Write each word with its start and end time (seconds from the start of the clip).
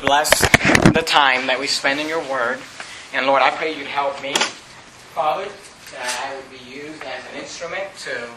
bless 0.00 0.40
the 0.92 1.02
time 1.04 1.46
that 1.46 1.58
we 1.58 1.66
spend 1.66 2.00
in 2.00 2.08
your 2.08 2.22
word. 2.30 2.58
And 3.12 3.26
Lord, 3.26 3.42
I 3.42 3.50
pray 3.50 3.76
you'd 3.76 3.86
help 3.86 4.22
me, 4.22 4.34
Father, 4.34 5.48
that 5.92 6.24
I 6.24 6.36
would 6.36 6.50
be 6.50 6.64
used 6.70 7.02
as 7.02 7.24
an 7.32 7.40
instrument 7.40 7.84
to 8.00 8.28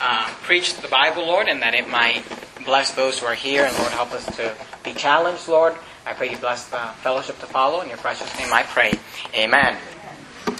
uh, 0.00 0.30
preach 0.42 0.76
the 0.76 0.88
Bible, 0.88 1.26
Lord, 1.26 1.48
and 1.48 1.60
that 1.62 1.74
it 1.74 1.88
might 1.88 2.24
bless 2.64 2.92
those 2.92 3.18
who 3.18 3.26
are 3.26 3.34
here. 3.34 3.64
And 3.64 3.76
Lord, 3.78 3.92
help 3.92 4.12
us 4.12 4.24
to 4.36 4.54
be 4.84 4.94
challenged, 4.94 5.48
Lord. 5.48 5.74
I 6.06 6.12
pray 6.12 6.30
you 6.30 6.36
bless 6.36 6.68
the 6.68 6.78
fellowship 7.02 7.38
to 7.40 7.46
follow. 7.46 7.80
In 7.80 7.88
your 7.88 7.98
precious 7.98 8.36
name 8.38 8.52
I 8.52 8.62
pray. 8.62 8.92
Amen. 9.34 9.76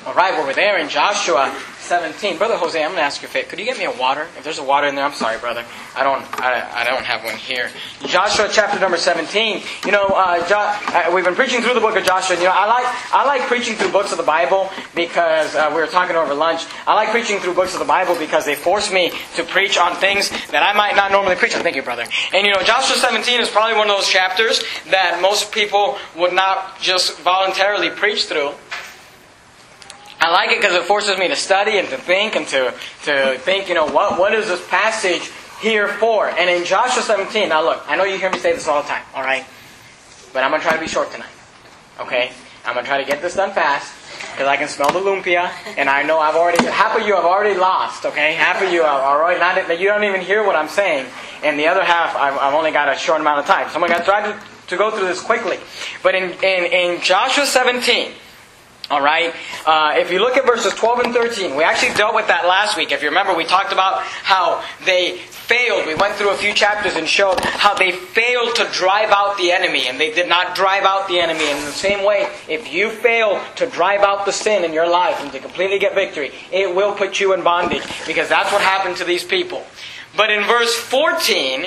All 0.05 0.14
right, 0.14 0.32
well, 0.32 0.45
we're 0.45 0.53
there 0.53 0.79
in 0.79 0.89
Joshua 0.89 1.57
17. 1.79 2.37
Brother 2.37 2.57
Jose, 2.57 2.77
I'm 2.77 2.89
going 2.91 2.98
to 2.98 3.02
ask 3.05 3.23
you 3.23 3.29
a 3.29 3.30
favor. 3.30 3.48
Could 3.48 3.61
you 3.61 3.64
get 3.64 3.79
me 3.79 3.84
a 3.84 3.93
water? 3.93 4.23
If 4.37 4.43
there's 4.43 4.59
a 4.59 4.62
water 4.64 4.89
in 4.89 4.96
there, 4.96 5.05
I'm 5.05 5.12
sorry, 5.12 5.39
brother. 5.39 5.64
I 5.95 6.02
don't, 6.02 6.23
I, 6.41 6.80
I 6.80 6.84
don't 6.84 7.05
have 7.05 7.23
one 7.23 7.37
here. 7.37 7.71
Joshua 8.07 8.48
chapter 8.51 8.80
number 8.80 8.96
17. 8.96 9.62
You 9.87 9.93
know, 9.93 10.07
uh, 10.07 10.45
jo- 10.48 10.57
uh, 10.59 11.12
we've 11.15 11.25
been 11.25 11.37
preaching 11.37 11.61
through 11.61 11.75
the 11.75 11.80
book 11.80 11.96
of 11.96 12.05
Joshua. 12.05 12.34
And, 12.34 12.43
you 12.43 12.48
know, 12.48 12.55
I 12.55 12.66
like, 12.66 13.15
I 13.15 13.24
like 13.24 13.43
preaching 13.43 13.77
through 13.77 13.93
books 13.93 14.10
of 14.10 14.19
the 14.19 14.24
Bible 14.24 14.70
because 14.96 15.55
uh, 15.55 15.70
we 15.73 15.80
were 15.80 15.87
talking 15.87 16.16
over 16.16 16.34
lunch. 16.34 16.66
I 16.84 16.95
like 16.95 17.10
preaching 17.10 17.38
through 17.38 17.55
books 17.55 17.74
of 17.74 17.79
the 17.79 17.84
Bible 17.87 18.16
because 18.19 18.45
they 18.45 18.57
force 18.57 18.93
me 18.93 19.12
to 19.37 19.45
preach 19.45 19.79
on 19.79 19.95
things 19.96 20.30
that 20.51 20.65
I 20.65 20.73
might 20.73 20.96
not 20.96 21.12
normally 21.12 21.37
preach 21.37 21.55
on. 21.55 21.62
Thank 21.62 21.77
you, 21.77 21.82
brother. 21.82 22.07
And 22.34 22.45
you 22.45 22.52
know, 22.52 22.62
Joshua 22.62 22.96
17 22.96 23.41
is 23.41 23.48
probably 23.48 23.79
one 23.79 23.88
of 23.88 23.96
those 23.96 24.09
chapters 24.09 24.65
that 24.91 25.21
most 25.23 25.52
people 25.52 25.96
would 26.16 26.32
not 26.32 26.80
just 26.80 27.21
voluntarily 27.21 27.91
preach 27.91 28.27
through. 28.27 28.51
I 30.22 30.30
like 30.30 30.50
it 30.50 30.60
because 30.60 30.76
it 30.76 30.84
forces 30.84 31.18
me 31.18 31.26
to 31.26 31.34
study 31.34 31.78
and 31.78 31.88
to 31.88 31.96
think 31.96 32.36
and 32.36 32.46
to, 32.46 32.72
to 33.06 33.38
think, 33.40 33.68
you 33.68 33.74
know, 33.74 33.86
what, 33.86 34.20
what 34.20 34.32
is 34.32 34.46
this 34.46 34.64
passage 34.68 35.32
here 35.60 35.88
for? 35.88 36.28
And 36.28 36.48
in 36.48 36.64
Joshua 36.64 37.02
17, 37.02 37.48
now 37.48 37.64
look, 37.64 37.82
I 37.88 37.96
know 37.96 38.04
you 38.04 38.18
hear 38.18 38.30
me 38.30 38.38
say 38.38 38.52
this 38.52 38.68
all 38.68 38.82
the 38.82 38.88
time, 38.88 39.02
all 39.16 39.24
right? 39.24 39.45
But 40.32 40.45
I'm 40.45 40.50
going 40.52 40.62
to 40.62 40.68
try 40.68 40.76
to 40.76 40.80
be 40.80 40.86
short 40.86 41.10
tonight, 41.10 41.32
okay? 41.98 42.30
I'm 42.64 42.74
going 42.74 42.84
to 42.84 42.88
try 42.88 43.02
to 43.02 43.04
get 43.04 43.20
this 43.20 43.34
done 43.34 43.50
fast 43.50 43.92
because 44.30 44.46
I 44.46 44.56
can 44.56 44.68
smell 44.68 44.92
the 44.92 45.01
lumpia 45.01 45.51
and 45.76 45.90
I 45.90 46.04
know 46.04 46.20
I've 46.20 46.36
already, 46.36 46.64
half 46.66 46.96
of 46.96 47.04
you 47.04 47.16
have 47.16 47.24
already 47.24 47.59
lost, 47.59 48.07
okay? 48.07 48.34
Half 48.34 48.62
of 48.62 48.73
you 48.73 48.82
are 48.82 49.18
already 49.18 49.40
not, 49.40 49.80
you 49.80 49.88
don't 49.88 50.04
even 50.04 50.20
hear 50.20 50.46
what 50.46 50.54
I'm 50.54 50.68
saying. 50.68 51.04
And 51.42 51.59
the 51.59 51.66
other 51.66 51.82
half, 51.82 52.14
I've, 52.14 52.38
I've 52.38 52.54
only 52.54 52.70
got 52.70 52.88
a 52.88 52.96
short 52.96 53.20
amount 53.20 53.40
of 53.40 53.46
time. 53.46 53.68
So 53.70 53.74
I'm 53.74 53.88
going 53.88 53.98
to 53.98 54.04
try 54.04 54.23
to, 54.23 54.40
to 54.68 54.76
go 54.76 54.92
through 54.92 55.09
this 55.09 55.20
quickly. 55.20 55.59
But 56.01 56.14
in, 56.14 56.30
in, 56.45 56.64
in 56.73 57.01
Joshua 57.01 57.45
17, 57.45 58.12
all 58.93 59.01
right. 59.01 59.35
Uh, 59.65 59.95
if 59.96 60.12
you 60.12 60.18
look 60.18 60.37
at 60.37 60.45
verses 60.45 60.74
12 60.74 60.98
and 60.98 61.15
13, 61.15 61.57
we 61.57 61.65
actually 61.65 61.95
dealt 61.95 62.15
with 62.15 62.26
that 62.26 62.45
last 62.45 62.76
week. 62.76 62.93
If 62.93 63.01
you 63.01 63.09
remember, 63.09 63.35
we 63.35 63.46
talked 63.46 63.73
about 63.73 64.03
how 64.03 64.62
they 64.84 65.16
failed. 65.16 65.87
We 65.87 65.94
went 65.94 66.15
through 66.16 66.28
a 66.28 66.37
few 66.37 66.53
chapters 66.53 66.94
and 66.97 67.09
showed 67.09 67.41
how 67.41 67.72
they 67.72 67.93
failed 67.93 68.54
to 68.56 68.69
drive 68.70 69.09
out 69.09 69.38
the 69.38 69.50
enemy, 69.50 69.88
and 69.88 69.98
they 69.98 70.12
did 70.12 70.28
not 70.28 70.54
drive 70.54 70.84
out 70.84 71.09
the 71.09 71.20
enemy. 71.20 71.43
And 71.48 71.59
in 71.60 71.65
the 71.65 71.72
same 71.72 72.04
way, 72.04 72.28
if 72.50 72.70
you 72.70 72.91
fail 72.91 73.43
to 73.56 73.65
drive 73.65 74.03
out 74.03 74.26
the 74.26 74.32
sin 74.32 74.62
in 74.62 74.75
your 74.75 74.91
life 74.91 75.16
and 75.20 75.32
to 75.32 75.38
completely 75.38 75.78
get 75.78 75.94
victory, 75.94 76.31
it 76.53 76.76
will 76.76 76.94
put 76.94 77.19
you 77.19 77.32
in 77.32 77.43
bondage 77.43 77.84
because 78.06 78.28
that's 78.28 78.53
what 78.53 78.60
happened 78.60 78.98
to 78.98 79.04
these 79.04 79.25
people. 79.25 79.65
But 80.15 80.31
in 80.31 80.44
verse 80.44 80.76
14 80.76 81.65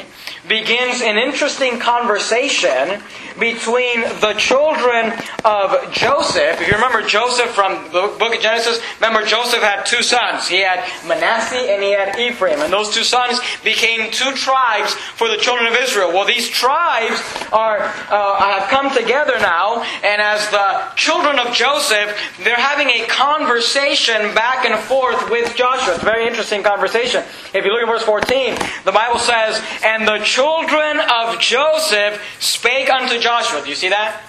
begins 0.48 1.02
an 1.02 1.18
interesting 1.18 1.80
conversation 1.80 3.02
between 3.40 4.02
the 4.22 4.34
children 4.38 5.12
of 5.44 5.92
Joseph. 5.92 6.62
If 6.62 6.68
you 6.68 6.74
remember 6.74 7.02
Joseph 7.02 7.50
from 7.50 7.84
the 7.92 8.16
book 8.18 8.34
of 8.34 8.42
Genesis, 8.42 8.80
remember 9.02 9.26
Joseph 9.26 9.62
had 9.62 9.86
two 9.86 10.02
sons. 10.02 10.48
He 10.48 10.62
had 10.62 10.80
Manasseh 11.06 11.56
and 11.56 11.84
he 11.84 11.92
had 11.92 12.18
Ephraim. 12.18 12.62
And 12.62 12.72
those 12.72 12.94
two 12.94 13.04
sons 13.04 13.40
became 13.64 14.12
two 14.12 14.32
tribes 14.34 14.94
for 14.94 15.28
the 15.28 15.38
children 15.38 15.68
of 15.68 15.78
Israel. 15.78 16.10
Well, 16.14 16.26
these 16.26 16.48
tribes 16.50 17.22
are 17.52 17.80
uh, 17.80 18.60
have 18.60 18.70
come 18.70 18.96
together 18.96 19.38
now, 19.40 19.84
and 20.04 20.22
as 20.22 20.50
the 20.50 20.84
children 20.96 21.40
of 21.40 21.54
Joseph, 21.54 22.18
they're 22.44 22.56
having 22.56 22.90
a 22.90 23.06
conversation 23.08 24.34
back 24.34 24.66
and 24.66 24.80
forth 24.84 25.30
with 25.30 25.56
Joshua. 25.56 25.96
It's 25.96 26.04
a 26.04 26.06
very 26.06 26.28
interesting 26.28 26.64
conversation. 26.64 27.24
If 27.54 27.66
you 27.66 27.72
look 27.72 27.82
at 27.82 27.88
verse 27.88 28.04
14, 28.04 28.56
the 28.86 28.92
Bible 28.92 29.20
says, 29.20 29.62
And 29.84 30.08
the 30.08 30.20
children 30.36 31.00
of 31.00 31.40
Joseph 31.40 32.22
spake 32.40 32.90
unto 32.90 33.20
Joshua. 33.20 33.62
Do 33.64 33.70
you 33.70 33.76
see 33.76 33.90
that? 33.90 34.22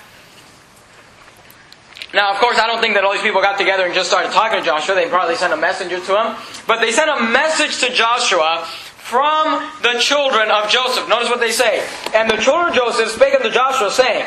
Now, 2.15 2.33
of 2.33 2.39
course, 2.39 2.59
I 2.59 2.67
don't 2.67 2.81
think 2.81 2.94
that 2.94 3.05
all 3.05 3.12
these 3.12 3.22
people 3.22 3.43
got 3.43 3.59
together 3.59 3.84
and 3.84 3.93
just 3.93 4.09
started 4.09 4.31
talking 4.31 4.61
to 4.61 4.65
Joshua. 4.65 4.95
They 4.95 5.09
probably 5.09 5.34
sent 5.34 5.53
a 5.53 5.56
messenger 5.56 5.99
to 6.00 6.12
him. 6.16 6.37
But 6.66 6.81
they 6.81 6.93
sent 6.93 7.11
a 7.11 7.22
message 7.22 7.81
to 7.81 7.93
Joshua 7.93 8.65
from 8.65 9.69
the 9.83 9.99
children 9.99 10.50
of 10.50 10.71
Joseph. 10.71 11.09
Notice 11.09 11.28
what 11.28 11.41
they 11.41 11.50
say. 11.50 11.87
And 12.15 12.31
the 12.31 12.37
children 12.37 12.69
of 12.69 12.75
Joseph 12.75 13.11
spake 13.11 13.34
unto 13.34 13.50
Joshua, 13.50 13.91
saying, 13.91 14.27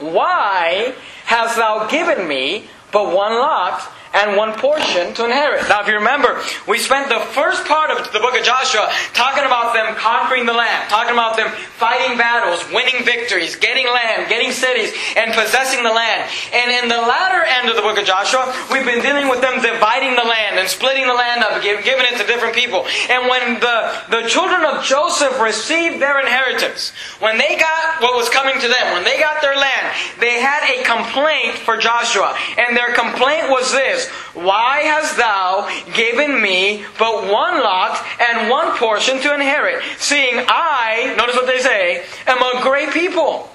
Why 0.00 0.94
hast 1.26 1.56
thou 1.56 1.86
given 1.86 2.26
me 2.26 2.68
but 2.90 3.14
one 3.14 3.32
lot 3.32 3.82
and 4.16 4.36
one 4.36 4.56
portion 4.56 5.12
to 5.14 5.24
inherit. 5.24 5.68
Now, 5.68 5.82
if 5.82 5.88
you 5.88 5.94
remember, 5.94 6.40
we 6.66 6.78
spent 6.78 7.08
the 7.08 7.20
first 7.36 7.64
part 7.66 7.90
of 7.90 8.12
the 8.12 8.20
book 8.20 8.36
of 8.36 8.42
Joshua 8.42 8.88
talking 9.12 9.44
about 9.44 9.74
them 9.74 9.94
conquering 9.96 10.46
the 10.46 10.56
land, 10.56 10.88
talking 10.88 11.12
about 11.12 11.36
them 11.36 11.48
fighting 11.76 12.16
battles, 12.16 12.64
winning 12.72 13.04
victories, 13.04 13.56
getting 13.56 13.86
land, 13.86 14.28
getting 14.28 14.52
cities, 14.52 14.96
and 15.16 15.32
possessing 15.36 15.84
the 15.84 15.92
land. 15.92 16.30
And 16.52 16.72
in 16.72 16.88
the 16.88 16.96
latter 16.96 17.44
end 17.44 17.68
of 17.68 17.76
the 17.76 17.82
book 17.82 17.98
of 17.98 18.06
Joshua, 18.06 18.48
we've 18.72 18.86
been 18.86 19.04
dealing 19.04 19.28
with 19.28 19.40
them 19.40 19.60
dividing 19.60 20.16
the 20.16 20.24
land 20.24 20.58
and 20.58 20.68
splitting 20.68 21.06
the 21.06 21.14
land 21.14 21.44
up, 21.44 21.60
giving 21.62 22.06
it 22.08 22.16
to 22.16 22.26
different 22.26 22.54
people. 22.54 22.86
And 23.10 23.28
when 23.28 23.60
the, 23.60 23.78
the 24.08 24.28
children 24.28 24.64
of 24.64 24.82
Joseph 24.82 25.38
received 25.40 26.00
their 26.00 26.20
inheritance, 26.20 26.92
when 27.20 27.36
they 27.36 27.56
got 27.60 28.00
what 28.00 28.16
was 28.16 28.30
coming 28.30 28.56
to 28.60 28.68
them, 28.68 28.94
when 28.94 29.04
they 29.04 29.20
got 29.20 29.42
their 29.42 29.56
land, 29.56 29.92
they 30.20 30.40
had 30.40 30.64
a 30.64 30.82
complaint 30.84 31.58
for 31.58 31.76
Joshua. 31.76 32.36
And 32.56 32.76
their 32.76 32.94
complaint 32.94 33.50
was 33.50 33.70
this 33.72 34.05
why 34.34 34.80
hast 34.80 35.16
thou 35.16 35.68
given 35.94 36.40
me 36.40 36.84
but 36.98 37.24
one 37.24 37.60
lot 37.62 38.04
and 38.20 38.50
one 38.50 38.76
portion 38.76 39.20
to 39.20 39.34
inherit, 39.34 39.82
seeing 39.98 40.44
I, 40.48 41.14
notice 41.16 41.36
what 41.36 41.46
they 41.46 41.60
say, 41.60 42.04
am 42.26 42.38
a 42.38 42.62
great 42.62 42.90
people? 42.90 43.50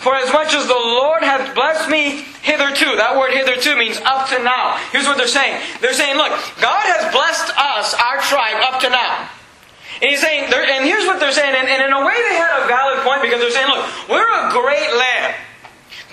For 0.00 0.16
as 0.16 0.32
much 0.32 0.54
as 0.54 0.66
the 0.66 0.72
Lord 0.72 1.22
hath 1.22 1.54
blessed 1.54 1.90
me 1.90 2.24
hitherto, 2.40 2.96
that 2.96 3.20
word 3.20 3.36
hitherto 3.36 3.76
means 3.76 4.00
up 4.00 4.32
to 4.32 4.40
now. 4.40 4.80
Here's 4.96 5.04
what 5.04 5.20
they're 5.20 5.28
saying. 5.28 5.60
They're 5.84 5.92
saying, 5.92 6.16
look, 6.16 6.32
God 6.56 6.88
has 6.88 7.12
blessed 7.12 7.52
us, 7.52 7.92
our 7.92 8.16
tribe, 8.24 8.64
up 8.64 8.80
to 8.80 8.88
now. 8.88 9.28
And 10.00 10.08
he's 10.08 10.24
saying, 10.24 10.48
and 10.48 10.88
here's 10.88 11.04
what 11.04 11.20
they're 11.20 11.36
saying, 11.36 11.52
and, 11.52 11.68
and 11.68 11.84
in 11.84 11.92
a 11.92 12.00
way 12.00 12.16
they 12.16 12.36
had 12.40 12.64
a 12.64 12.66
valid 12.66 13.04
point 13.04 13.20
because 13.20 13.44
they're 13.44 13.52
saying, 13.52 13.68
look, 13.68 13.84
we're 14.08 14.24
a 14.24 14.48
great 14.48 14.88
land. 14.88 15.36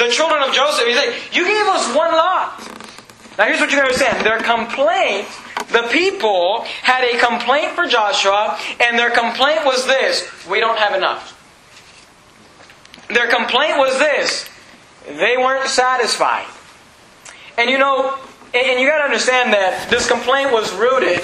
The 0.04 0.12
children 0.12 0.44
of 0.44 0.52
Joseph, 0.52 0.84
he's 0.84 1.00
saying, 1.00 1.16
you 1.32 1.48
gave 1.48 1.68
us 1.72 1.88
one 1.96 2.12
lot. 2.12 2.60
Now 3.38 3.46
here's 3.46 3.60
what 3.60 3.72
you 3.72 3.80
understand. 3.80 4.26
Their 4.26 4.40
complaint, 4.40 5.28
the 5.72 5.88
people 5.92 6.64
had 6.82 7.04
a 7.04 7.20
complaint 7.20 7.74
for 7.74 7.86
Joshua, 7.86 8.60
and 8.80 8.98
their 8.98 9.12
complaint 9.12 9.66
was 9.66 9.86
this 9.86 10.28
we 10.50 10.60
don't 10.60 10.78
have 10.78 10.96
enough. 10.96 11.34
Their 13.10 13.28
complaint 13.28 13.78
was 13.78 13.98
this 14.00 14.50
they 15.08 15.38
weren't 15.38 15.68
satisfied. 15.68 16.48
And 17.58 17.70
you 17.70 17.78
know, 17.78 18.18
and 18.54 18.80
you 18.80 18.88
gotta 18.88 19.04
understand 19.04 19.54
that 19.54 19.90
this 19.90 20.08
complaint 20.08 20.52
was 20.52 20.74
rooted 20.74 21.22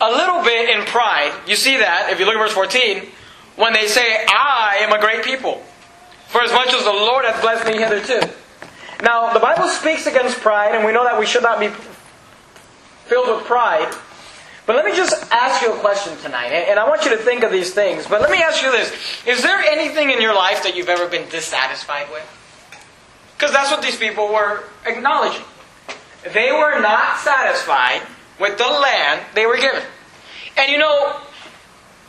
a 0.00 0.10
little 0.10 0.42
bit 0.42 0.68
in 0.68 0.84
pride. 0.86 1.32
You 1.46 1.56
see 1.56 1.76
that 1.78 2.10
if 2.10 2.18
you 2.18 2.26
look 2.26 2.34
at 2.34 2.40
verse 2.40 2.52
14, 2.52 3.02
when 3.56 3.72
they 3.72 3.86
say, 3.86 4.24
I 4.28 4.78
am 4.80 4.92
a 4.92 5.00
great 5.00 5.24
people. 5.24 5.62
For 6.28 6.42
as 6.42 6.52
much 6.52 6.74
as 6.74 6.84
the 6.84 6.90
Lord 6.90 7.24
hath 7.24 7.40
blessed 7.40 7.66
me 7.66 7.78
hitherto. 7.78 8.30
Now, 9.02 9.32
the 9.32 9.40
Bible 9.40 9.68
speaks 9.68 10.06
against 10.06 10.40
pride, 10.40 10.74
and 10.74 10.84
we 10.84 10.92
know 10.92 11.04
that 11.04 11.18
we 11.18 11.26
should 11.26 11.42
not 11.42 11.60
be 11.60 11.68
filled 13.06 13.36
with 13.36 13.46
pride. 13.46 13.94
But 14.66 14.74
let 14.74 14.84
me 14.84 14.96
just 14.96 15.14
ask 15.30 15.62
you 15.62 15.72
a 15.72 15.78
question 15.78 16.16
tonight, 16.18 16.48
and 16.48 16.78
I 16.78 16.88
want 16.88 17.04
you 17.04 17.10
to 17.10 17.16
think 17.16 17.44
of 17.44 17.52
these 17.52 17.72
things. 17.72 18.06
But 18.06 18.20
let 18.20 18.30
me 18.30 18.42
ask 18.42 18.62
you 18.62 18.72
this 18.72 18.92
Is 19.26 19.42
there 19.42 19.58
anything 19.58 20.10
in 20.10 20.20
your 20.20 20.34
life 20.34 20.64
that 20.64 20.76
you've 20.76 20.88
ever 20.88 21.08
been 21.08 21.28
dissatisfied 21.28 22.10
with? 22.10 22.26
Because 23.36 23.52
that's 23.52 23.70
what 23.70 23.82
these 23.82 23.96
people 23.96 24.28
were 24.28 24.64
acknowledging. 24.84 25.44
They 26.32 26.50
were 26.50 26.80
not 26.80 27.18
satisfied 27.18 28.02
with 28.40 28.58
the 28.58 28.64
land 28.64 29.20
they 29.34 29.46
were 29.46 29.58
given. 29.58 29.82
And 30.56 30.72
you 30.72 30.78
know, 30.78 31.20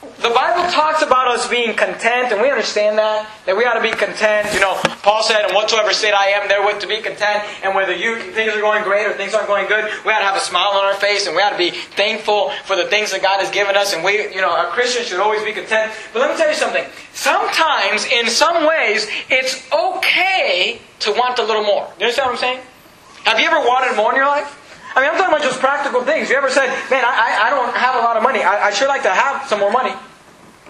the 0.01 0.29
Bible 0.29 0.69
talks 0.71 1.01
about 1.01 1.27
us 1.27 1.47
being 1.47 1.75
content, 1.75 2.31
and 2.31 2.41
we 2.41 2.49
understand 2.49 2.97
that, 2.97 3.29
that 3.45 3.57
we 3.57 3.65
ought 3.65 3.75
to 3.75 3.81
be 3.81 3.89
content. 3.89 4.53
You 4.53 4.59
know, 4.59 4.77
Paul 5.01 5.23
said, 5.23 5.49
in 5.49 5.55
whatsoever 5.55 5.93
state 5.93 6.13
I 6.13 6.37
am, 6.37 6.47
therewith 6.47 6.79
to 6.81 6.87
be 6.87 7.01
content. 7.01 7.43
And 7.63 7.73
whether 7.73 7.93
you 7.93 8.19
things 8.33 8.53
are 8.53 8.61
going 8.61 8.83
great 8.83 9.07
or 9.07 9.13
things 9.13 9.33
aren't 9.33 9.47
going 9.47 9.67
good, 9.67 9.85
we 10.05 10.11
ought 10.11 10.19
to 10.19 10.25
have 10.25 10.35
a 10.37 10.41
smile 10.41 10.69
on 10.73 10.85
our 10.85 10.93
face, 10.95 11.25
and 11.25 11.35
we 11.35 11.41
ought 11.41 11.51
to 11.51 11.57
be 11.57 11.71
thankful 11.71 12.51
for 12.65 12.75
the 12.75 12.85
things 12.85 13.11
that 13.11 13.21
God 13.21 13.39
has 13.39 13.49
given 13.49 13.75
us. 13.75 13.93
And 13.93 14.03
we, 14.03 14.33
you 14.33 14.41
know, 14.41 14.51
our 14.51 14.67
Christians 14.67 15.07
should 15.07 15.19
always 15.19 15.43
be 15.43 15.53
content. 15.53 15.91
But 16.13 16.19
let 16.19 16.31
me 16.31 16.37
tell 16.37 16.49
you 16.49 16.55
something. 16.55 16.85
Sometimes, 17.13 18.05
in 18.05 18.27
some 18.27 18.67
ways, 18.67 19.07
it's 19.29 19.65
okay 19.71 20.81
to 20.99 21.11
want 21.11 21.39
a 21.39 21.43
little 21.43 21.63
more. 21.63 21.87
You 21.97 22.05
understand 22.05 22.27
what 22.27 22.33
I'm 22.33 22.39
saying? 22.39 22.59
Have 23.23 23.39
you 23.39 23.47
ever 23.47 23.59
wanted 23.59 23.95
more 23.95 24.11
in 24.11 24.17
your 24.17 24.27
life? 24.27 24.56
I 24.97 25.05
mean, 25.05 25.13
I'm 25.13 25.17
talking 25.21 25.29
about 25.29 25.45
just 25.45 25.61
practical 25.61 26.01
things. 26.01 26.25
You 26.25 26.41
ever 26.41 26.49
said, 26.49 26.73
man, 26.89 27.05
I, 27.05 27.45
I 27.45 27.49
don't 27.53 27.69
have 27.77 27.93
a 27.93 28.01
lot 28.01 28.17
of 28.17 28.25
money. 28.25 28.41
I, 28.41 28.67
I 28.67 28.69
sure 28.73 28.89
like 28.89 29.05
to 29.05 29.13
have 29.13 29.45
some 29.45 29.61
more 29.61 29.69
money. 29.69 29.93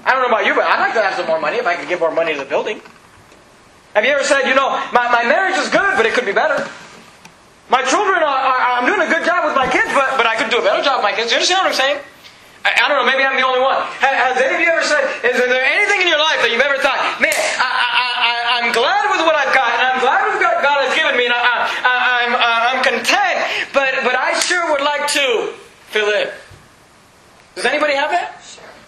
I 0.04 0.12
don't 0.12 0.20
know 0.20 0.28
about 0.28 0.44
you, 0.44 0.52
but 0.52 0.68
I'd 0.68 0.84
like 0.84 0.92
to 1.00 1.04
have 1.04 1.16
some 1.16 1.32
more 1.32 1.40
money 1.40 1.64
if 1.64 1.64
I 1.64 1.80
could 1.80 1.88
give 1.88 2.04
more 2.04 2.12
money 2.12 2.36
to 2.36 2.44
the 2.44 2.50
building. 2.52 2.84
Have 3.96 4.04
you 4.04 4.12
ever 4.12 4.28
said, 4.28 4.44
you 4.44 4.54
know, 4.54 4.68
my, 4.92 5.08
my 5.08 5.24
marriage 5.24 5.56
is 5.56 5.72
good, 5.72 5.96
but 5.96 6.04
it 6.04 6.12
could 6.12 6.28
be 6.28 6.36
better? 6.36 6.60
My 7.72 7.88
children 7.88 8.20
are, 8.20 8.40
are, 8.52 8.60
I'm 8.80 8.84
doing 8.84 9.00
a 9.00 9.08
good 9.08 9.24
job 9.24 9.48
with 9.48 9.56
my 9.56 9.68
kids, 9.72 9.88
but, 9.96 10.20
but 10.20 10.28
I 10.28 10.36
could 10.36 10.52
do 10.52 10.60
a 10.60 10.66
better 10.68 10.84
job 10.84 11.00
with 11.00 11.08
my 11.08 11.16
kids. 11.16 11.32
You 11.32 11.40
understand 11.40 11.64
what 11.64 11.72
I'm 11.72 11.80
saying? 11.80 11.98
I, 12.68 12.84
I 12.84 12.92
don't 12.92 13.00
know, 13.00 13.08
maybe 13.08 13.24
I'm 13.24 13.40
the 13.40 13.48
only 13.48 13.64
one. 13.64 13.80
Has, 14.04 14.12
has 14.12 14.36
any 14.44 14.60
of 14.60 14.62
you 14.64 14.68
ever 14.68 14.84
said, 14.84 15.08
is 15.24 15.40
there 15.40 15.64
anything 15.64 16.04
in 16.04 16.12
your 16.12 16.20
life 16.20 16.44
that 16.44 16.52
you've 16.52 16.68
ever 16.68 16.76
thought, 16.84 17.00
man, 17.24 17.32
I, 17.32 17.64
I, 17.64 18.08
I, 18.28 18.34
I'm 18.60 18.76
glad 18.76 19.08
with 19.08 19.24
what 19.24 19.40
I've 19.40 19.56
got, 19.56 19.72
and 19.72 19.84
I'm 19.88 20.00
glad 20.04 20.20
with 20.36 20.44
what 20.44 20.60
God 20.60 20.84
has 20.84 20.92
given 20.92 21.16
me, 21.16 21.32
and 21.32 21.36
I, 21.36 21.40
I, 21.40 21.96
I'm, 22.28 22.32
I'm 22.36 22.80
content, 22.84 23.36
but, 23.72 23.92
but 24.04 24.16
I 24.16 24.28
sure 25.10 25.48
to 25.48 25.54
fill 25.90 26.10
in. 26.14 26.30
Does 27.56 27.66
anybody 27.66 27.96
have 27.96 28.12
that? 28.12 28.42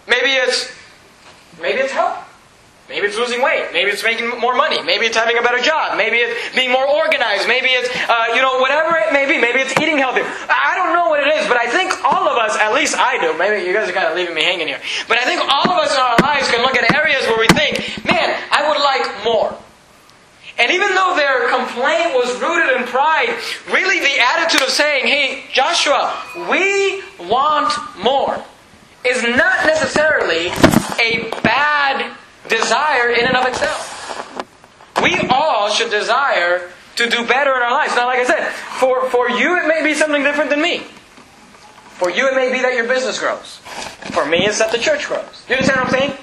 Maybe 0.07 0.31
it's, 0.31 0.71
maybe 1.62 1.80
it's 1.80 1.92
health. 1.92 2.25
Maybe 2.89 3.06
it's 3.06 3.18
losing 3.18 3.44
weight. 3.44 3.69
Maybe 3.71 3.92
it's 3.92 4.04
making 4.04 4.27
more 4.42 4.56
money. 4.56 4.81
Maybe 4.81 5.06
it's 5.06 5.16
having 5.16 5.38
a 5.38 5.44
better 5.44 5.62
job. 5.62 5.95
Maybe 5.95 6.18
it's 6.18 6.56
being 6.56 6.71
more 6.71 6.88
organized. 6.89 7.48
Maybe 7.48 7.69
it's, 7.69 7.88
uh, 8.10 8.33
you 8.33 8.42
know, 8.42 8.57
whatever 8.57 8.98
it 8.98 9.13
may 9.13 9.30
be. 9.30 9.38
Maybe 9.38 9.60
it's 9.62 9.77
eating 9.77 10.00
healthier. 10.00 10.25
I 10.50 10.74
don't 10.75 10.98
know 10.98 11.10
what 11.10 11.21
it 11.21 11.30
is, 11.38 11.48
but 11.48 11.57
I 11.57 11.69
think 11.69 11.94
all 12.04 12.27
of 12.27 12.38
us, 12.42 12.57
at 12.57 12.74
least 12.74 12.98
I 12.98 13.21
do, 13.21 13.38
maybe 13.38 13.62
you 13.62 13.74
guys 13.74 13.88
are 13.88 13.94
kind 13.94 14.07
of 14.07 14.18
leaving 14.18 14.33
me 14.33 14.42
hanging 14.42 14.68
here, 14.68 14.81
but 15.07 15.19
I 15.19 15.25
think 15.25 15.39
all 15.42 15.69
of 15.69 15.77
us 15.77 15.94
in 15.94 16.01
our 16.01 16.18
lives 16.18 16.50
can 16.50 16.66
look 16.66 16.75
at 16.75 16.89
areas 16.98 17.21
where 17.30 17.38
we 17.38 17.48
think, 17.54 17.77
man, 18.06 18.33
I 18.50 18.66
would 18.66 18.81
like 18.81 19.24
more. 19.24 19.54
And 20.59 20.71
even 20.71 20.94
though 20.94 21.15
their 21.15 21.50
complaint 21.50 22.13
was 22.13 22.39
rooted 22.41 22.75
in 22.75 22.88
pride, 22.88 23.33
really 23.71 24.00
the 24.00 24.19
attitude 24.19 24.61
of 24.61 24.69
saying, 24.69 25.07
hey, 25.07 25.45
Joshua, 25.53 26.21
we 26.50 27.01
want 27.17 27.73
more, 27.97 28.44
is 29.06 29.23
not 29.23 29.65
necessarily 29.65 30.47
a 31.00 31.31
bad 31.41 32.13
desire 32.50 33.09
in 33.11 33.25
and 33.25 33.38
of 33.38 33.45
itself. 33.45 33.95
We 35.01 35.17
all 35.29 35.69
should 35.69 35.91
desire 35.91 36.69
to 36.97 37.09
do 37.09 37.25
better 37.25 37.56
in 37.56 37.61
our 37.61 37.71
lives. 37.71 37.95
Now, 37.95 38.07
like 38.07 38.19
I 38.19 38.25
said, 38.25 38.50
for, 38.51 39.09
for 39.09 39.29
you 39.29 39.57
it 39.57 39.67
may 39.67 39.81
be 39.81 39.94
something 39.94 40.23
different 40.23 40.50
than 40.50 40.61
me. 40.61 40.79
For 42.00 42.09
you 42.09 42.27
it 42.27 42.35
may 42.35 42.51
be 42.51 42.61
that 42.61 42.73
your 42.73 42.88
business 42.88 43.17
grows. 43.17 43.57
For 44.11 44.25
me 44.25 44.45
it's 44.45 44.59
that 44.59 44.73
the 44.73 44.77
church 44.77 45.07
grows. 45.07 45.45
You 45.47 45.56
understand 45.56 45.79
what 45.79 45.94
I'm 45.94 46.00
saying? 46.00 46.17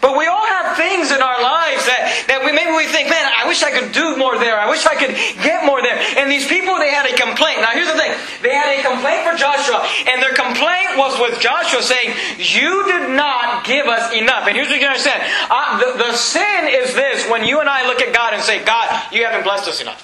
But 0.00 0.16
we 0.16 0.24
all 0.24 0.46
have 0.48 0.80
things 0.80 1.12
in 1.12 1.20
our 1.20 1.40
lives 1.44 1.84
that, 1.84 2.24
that 2.32 2.40
we, 2.40 2.56
maybe 2.56 2.72
we 2.72 2.88
think, 2.88 3.12
man, 3.12 3.20
I 3.20 3.44
wish 3.44 3.60
I 3.60 3.68
could 3.68 3.92
do 3.92 4.16
more 4.16 4.40
there. 4.40 4.56
I 4.56 4.64
wish 4.72 4.88
I 4.88 4.96
could 4.96 5.12
get 5.44 5.68
more 5.68 5.84
there. 5.84 6.00
And 6.16 6.32
these 6.32 6.48
people, 6.48 6.80
they 6.80 6.88
had 6.88 7.04
a 7.04 7.12
complaint. 7.12 7.60
Now 7.60 7.76
here's 7.76 7.92
the 7.92 8.00
thing. 8.00 8.16
They 8.40 8.56
had 8.56 8.72
a 8.72 8.80
complaint 8.80 9.28
for 9.28 9.36
Joshua. 9.36 9.84
And 10.08 10.24
their 10.24 10.32
complaint 10.32 10.96
was 10.96 11.20
with 11.20 11.36
Joshua 11.36 11.84
saying, 11.84 12.16
you 12.40 12.88
did 12.88 13.12
not 13.12 13.68
give 13.68 13.84
us 13.92 14.08
enough. 14.16 14.48
And 14.48 14.56
here's 14.56 14.72
what 14.72 14.80
you 14.80 14.88
understand. 14.88 15.20
Uh, 15.52 15.76
the, 15.76 16.08
the 16.08 16.12
sin 16.16 16.72
is 16.72 16.96
this, 16.96 17.28
when 17.28 17.44
you 17.44 17.60
and 17.60 17.68
I 17.68 17.84
look 17.84 18.00
at 18.00 18.16
God 18.16 18.32
and 18.32 18.40
say, 18.40 18.64
God, 18.64 18.88
you 19.12 19.28
haven't 19.28 19.44
blessed 19.44 19.68
us 19.68 19.84
enough. 19.84 20.00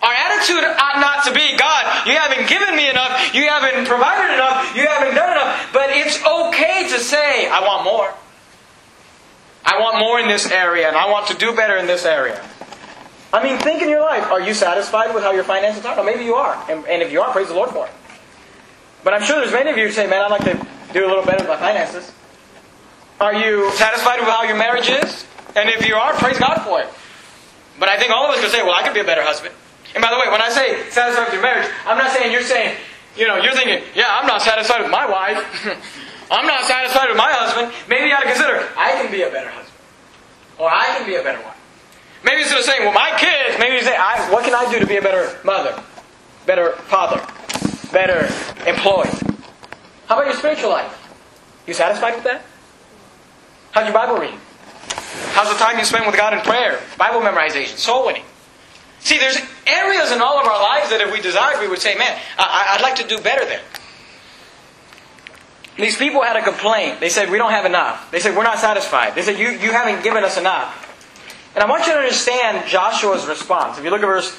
Our 0.00 0.16
attitude 0.16 0.64
ought 0.64 0.98
not 0.98 1.28
to 1.28 1.32
be, 1.36 1.56
God, 1.60 2.08
you 2.08 2.16
haven't 2.16 2.48
given 2.48 2.74
me 2.74 2.88
enough, 2.90 3.36
you 3.36 3.46
haven't 3.46 3.86
provided 3.86 4.34
enough, 4.34 4.74
you 4.74 4.88
haven't 4.88 5.14
done 5.14 5.30
enough. 5.30 5.70
But 5.72 5.90
it's 5.90 6.18
okay 6.24 6.88
to 6.88 6.98
say, 6.98 7.46
I 7.46 7.60
want 7.60 7.84
more. 7.84 8.12
I 9.64 9.80
want 9.80 9.98
more 9.98 10.18
in 10.20 10.28
this 10.28 10.50
area, 10.50 10.88
and 10.88 10.96
I 10.96 11.10
want 11.10 11.28
to 11.28 11.34
do 11.34 11.54
better 11.54 11.76
in 11.76 11.86
this 11.86 12.04
area. 12.04 12.44
I 13.32 13.42
mean, 13.42 13.58
think 13.58 13.80
in 13.80 13.88
your 13.88 14.02
life. 14.02 14.30
Are 14.30 14.40
you 14.40 14.52
satisfied 14.52 15.14
with 15.14 15.22
how 15.22 15.32
your 15.32 15.44
finances 15.44 15.84
are? 15.86 15.98
Or 15.98 16.04
maybe 16.04 16.24
you 16.24 16.34
are. 16.34 16.54
And, 16.70 16.84
and 16.86 17.02
if 17.02 17.10
you 17.10 17.20
are, 17.22 17.32
praise 17.32 17.48
the 17.48 17.54
Lord 17.54 17.70
for 17.70 17.86
it. 17.86 17.92
But 19.04 19.14
I'm 19.14 19.22
sure 19.22 19.40
there's 19.40 19.52
many 19.52 19.70
of 19.70 19.78
you 19.78 19.86
who 19.86 19.92
say, 19.92 20.06
man, 20.06 20.22
I'd 20.22 20.30
like 20.30 20.44
to 20.44 20.66
do 20.92 21.06
a 21.06 21.08
little 21.08 21.24
better 21.24 21.38
with 21.38 21.48
my 21.48 21.56
finances. 21.56 22.12
Are 23.20 23.34
you 23.34 23.70
satisfied 23.72 24.20
with 24.20 24.28
how 24.28 24.42
your 24.42 24.56
marriage 24.56 24.90
is? 24.90 25.26
And 25.56 25.70
if 25.70 25.86
you 25.86 25.94
are, 25.94 26.12
praise 26.14 26.38
God 26.38 26.62
for 26.62 26.80
it. 26.80 26.88
But 27.78 27.88
I 27.88 27.98
think 27.98 28.10
all 28.12 28.26
of 28.26 28.34
us 28.34 28.40
could 28.40 28.50
say, 28.50 28.62
well, 28.62 28.74
I 28.74 28.82
could 28.82 28.94
be 28.94 29.00
a 29.00 29.04
better 29.04 29.22
husband. 29.22 29.54
And 29.94 30.02
by 30.02 30.10
the 30.10 30.18
way, 30.18 30.28
when 30.28 30.42
I 30.42 30.50
say 30.50 30.88
satisfied 30.90 31.24
with 31.24 31.34
your 31.34 31.42
marriage, 31.42 31.68
I'm 31.86 31.98
not 31.98 32.12
saying 32.12 32.32
you're 32.32 32.42
saying, 32.42 32.76
you 33.16 33.26
know, 33.26 33.36
you're 33.36 33.54
thinking, 33.54 33.82
yeah, 33.94 34.06
I'm 34.08 34.26
not 34.26 34.42
satisfied 34.42 34.82
with 34.82 34.90
my 34.90 35.08
wife. 35.08 35.40
I'm 36.32 36.46
not 36.46 36.64
satisfied 36.64 37.08
with 37.08 37.18
my 37.18 37.30
husband. 37.30 37.72
Maybe 37.88 38.08
you 38.08 38.14
ought 38.14 38.24
to 38.24 38.32
consider, 38.32 38.64
I 38.76 38.92
can 38.92 39.12
be 39.12 39.20
a 39.20 39.30
better 39.30 39.50
husband. 39.50 39.76
Or 40.58 40.70
I 40.72 40.96
can 40.96 41.04
be 41.04 41.16
a 41.16 41.22
better 41.22 41.42
wife. 41.44 41.60
Maybe 42.24 42.40
instead 42.40 42.58
of 42.58 42.64
saying, 42.64 42.80
well, 42.82 42.94
my 42.94 43.12
kids, 43.18 43.58
maybe 43.58 43.76
you 43.76 43.82
say, 43.82 43.94
I, 43.94 44.32
what 44.32 44.44
can 44.44 44.54
I 44.54 44.70
do 44.72 44.80
to 44.80 44.86
be 44.86 44.96
a 44.96 45.02
better 45.02 45.38
mother, 45.44 45.76
better 46.46 46.72
father, 46.88 47.20
better 47.92 48.32
employee? 48.66 49.12
How 50.06 50.16
about 50.16 50.26
your 50.26 50.36
spiritual 50.36 50.70
life? 50.70 50.98
You 51.66 51.74
satisfied 51.74 52.14
with 52.14 52.24
that? 52.24 52.42
How's 53.72 53.84
your 53.84 53.94
Bible 53.94 54.16
reading? 54.16 54.40
How's 55.32 55.52
the 55.52 55.58
time 55.58 55.78
you 55.78 55.84
spend 55.84 56.06
with 56.06 56.16
God 56.16 56.32
in 56.32 56.40
prayer, 56.40 56.80
Bible 56.96 57.20
memorization, 57.20 57.76
soul 57.76 58.06
winning? 58.06 58.24
See, 59.00 59.18
there's 59.18 59.38
areas 59.66 60.12
in 60.12 60.22
all 60.22 60.38
of 60.38 60.46
our 60.46 60.62
lives 60.62 60.90
that 60.90 61.00
if 61.00 61.12
we 61.12 61.20
desired, 61.20 61.60
we 61.60 61.68
would 61.68 61.80
say, 61.80 61.96
man, 61.96 62.18
I, 62.38 62.76
would 62.76 62.82
like 62.82 62.96
to 62.96 63.06
do 63.06 63.20
better 63.20 63.44
there. 63.44 63.60
These 65.76 65.96
people 65.96 66.22
had 66.22 66.36
a 66.36 66.42
complaint. 66.42 67.00
They 67.00 67.08
said, 67.08 67.30
we 67.30 67.38
don't 67.38 67.50
have 67.50 67.64
enough. 67.64 68.10
They 68.10 68.20
said, 68.20 68.36
we're 68.36 68.42
not 68.42 68.58
satisfied. 68.58 69.14
They 69.14 69.22
said, 69.22 69.38
you, 69.38 69.48
you 69.48 69.72
haven't 69.72 70.02
given 70.04 70.22
us 70.22 70.36
enough. 70.36 70.88
And 71.54 71.62
I 71.62 71.68
want 71.68 71.86
you 71.86 71.92
to 71.92 71.98
understand 71.98 72.68
Joshua's 72.68 73.26
response. 73.26 73.78
If 73.78 73.84
you 73.84 73.90
look 73.90 74.02
at 74.02 74.06
verse 74.06 74.30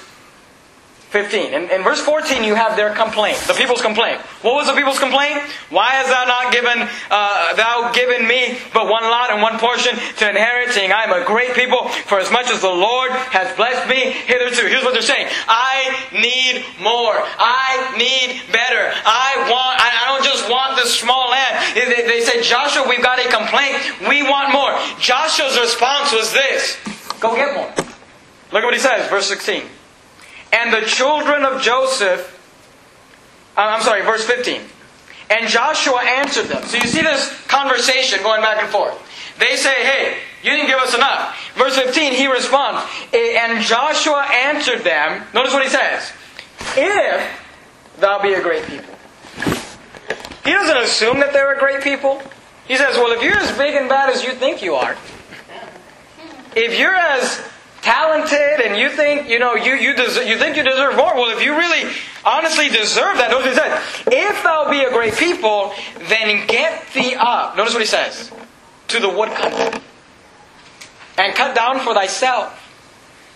15. 1.14 1.54
In, 1.54 1.70
in 1.70 1.84
verse 1.86 2.02
14, 2.02 2.44
you 2.44 2.56
have 2.58 2.76
their 2.76 2.90
complaint, 2.90 3.38
the 3.46 3.54
people's 3.54 3.86
complaint. 3.86 4.18
What 4.42 4.58
was 4.58 4.66
the 4.66 4.74
people's 4.74 4.98
complaint? 4.98 5.46
Why 5.70 5.94
hast 5.94 6.10
thou 6.10 6.26
not 6.26 6.50
given, 6.50 6.90
uh, 7.14 7.54
thou 7.54 7.94
given 7.94 8.26
me 8.26 8.58
but 8.74 8.90
one 8.90 9.06
lot 9.06 9.30
and 9.30 9.38
one 9.38 9.62
portion 9.62 9.94
to 9.94 10.24
inherit, 10.26 10.74
saying, 10.74 10.92
I 10.92 11.06
am 11.06 11.14
a 11.14 11.24
great 11.24 11.54
people, 11.54 11.86
for 12.10 12.18
as 12.18 12.34
much 12.34 12.50
as 12.50 12.66
the 12.66 12.74
Lord 12.74 13.12
has 13.30 13.56
blessed 13.56 13.86
me 13.88 14.10
hitherto. 14.26 14.66
Here's 14.66 14.82
what 14.82 14.98
they're 14.98 15.06
saying. 15.06 15.30
I 15.46 16.02
need 16.10 16.66
more. 16.82 17.14
I 17.38 17.94
need 17.94 18.50
better. 18.50 18.90
I 19.06 19.38
want, 19.54 19.78
I, 19.78 19.94
I 19.94 20.18
don't 20.18 20.26
just 20.26 20.50
want 20.50 20.82
this 20.82 20.98
small 20.98 21.30
land. 21.30 21.78
They, 21.78 22.10
they 22.10 22.26
said, 22.26 22.42
Joshua, 22.42 22.90
we've 22.90 23.06
got 23.06 23.22
a 23.22 23.30
complaint. 23.30 23.78
We 24.10 24.26
want 24.26 24.50
more. 24.50 24.74
Joshua's 24.98 25.62
response 25.62 26.10
was 26.10 26.34
this. 26.34 26.82
Go 27.22 27.38
get 27.38 27.54
more. 27.54 27.70
Look 28.50 28.62
at 28.62 28.66
what 28.66 28.74
he 28.74 28.82
says, 28.82 29.08
verse 29.14 29.30
16. 29.30 29.83
And 30.54 30.72
the 30.72 30.86
children 30.86 31.44
of 31.44 31.62
Joseph, 31.62 32.30
uh, 33.58 33.62
I'm 33.62 33.82
sorry, 33.82 34.02
verse 34.04 34.24
15. 34.26 34.62
And 35.30 35.50
Joshua 35.50 36.00
answered 36.04 36.46
them. 36.46 36.64
So 36.64 36.78
you 36.78 36.88
see 36.88 37.02
this 37.02 37.36
conversation 37.48 38.22
going 38.22 38.42
back 38.42 38.62
and 38.62 38.72
forth. 38.72 38.94
They 39.40 39.56
say, 39.56 39.74
hey, 39.84 40.18
you 40.44 40.52
didn't 40.52 40.68
give 40.68 40.78
us 40.78 40.94
enough. 40.94 41.36
Verse 41.56 41.76
15, 41.76 42.14
he 42.14 42.28
responds, 42.28 42.88
and 43.14 43.64
Joshua 43.64 44.28
answered 44.32 44.84
them. 44.84 45.24
Notice 45.34 45.54
what 45.54 45.64
he 45.64 45.70
says. 45.70 46.12
If 46.78 47.42
thou 48.00 48.22
be 48.22 48.34
a 48.34 48.42
great 48.42 48.64
people. 48.66 48.94
He 50.44 50.52
doesn't 50.52 50.78
assume 50.78 51.20
that 51.22 51.34
they're 51.34 51.56
a 51.56 51.60
great 51.60 51.82
people. 51.82 52.22
He 52.68 52.78
says, 52.78 52.96
well, 52.96 53.12
if 53.12 53.24
you're 53.24 53.38
as 53.38 53.58
big 53.58 53.76
and 53.76 53.90
bad 53.90 54.10
as 54.10 54.24
you 54.24 54.34
think 54.34 54.62
you 54.62 54.76
are, 54.76 54.96
if 56.56 56.78
you're 56.78 56.96
as 56.96 57.42
talented 57.84 58.66
and 58.66 58.80
you 58.80 58.90
think, 58.90 59.30
you 59.30 59.38
know, 59.38 59.56
you, 59.56 59.74
you, 59.76 59.94
deserve, 59.94 60.26
you 60.26 60.38
think 60.38 60.56
you 60.58 60.64
deserve 60.64 60.96
more. 60.96 61.14
Well, 61.14 61.38
if 61.38 61.44
you 61.44 61.56
really 61.56 61.94
honestly 62.26 62.70
deserve 62.70 63.18
that, 63.18 63.30
notice 63.30 63.58
what 63.58 63.68
he 63.68 63.72
says. 63.72 64.04
If 64.08 64.44
thou 64.44 64.70
be 64.72 64.82
a 64.82 64.90
great 64.90 65.16
people, 65.16 65.74
then 66.08 66.48
get 66.48 66.88
thee 66.94 67.16
up. 67.16 67.56
Notice 67.56 67.74
what 67.74 67.82
he 67.82 67.88
says. 67.88 68.32
To 68.88 69.00
the 69.00 69.10
wood 69.10 69.30
country. 69.30 69.82
And 71.18 71.36
cut 71.36 71.56
down 71.56 71.80
for 71.82 71.94
thyself. 71.94 72.60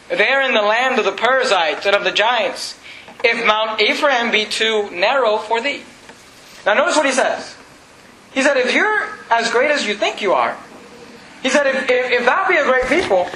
There 0.09 0.41
in 0.41 0.53
the 0.53 0.61
land 0.61 0.97
of 0.97 1.05
the 1.05 1.11
Perizzites 1.11 1.85
and 1.85 1.95
of 1.95 2.03
the 2.03 2.11
giants. 2.11 2.79
If 3.23 3.45
Mount 3.45 3.81
Ephraim 3.81 4.31
be 4.31 4.45
too 4.45 4.89
narrow 4.91 5.37
for 5.37 5.61
thee. 5.61 5.81
Now 6.65 6.73
notice 6.73 6.95
what 6.95 7.05
he 7.05 7.11
says. 7.11 7.55
He 8.33 8.41
said, 8.41 8.57
if 8.57 8.73
you're 8.73 9.09
as 9.29 9.51
great 9.51 9.71
as 9.71 9.85
you 9.85 9.95
think 9.95 10.21
you 10.21 10.33
are, 10.33 10.57
he 11.43 11.49
said, 11.49 11.67
if, 11.67 11.89
if, 11.89 12.11
if 12.11 12.25
thou 12.25 12.47
be 12.47 12.55
a 12.55 12.63
great 12.63 12.85
people, 12.85 13.27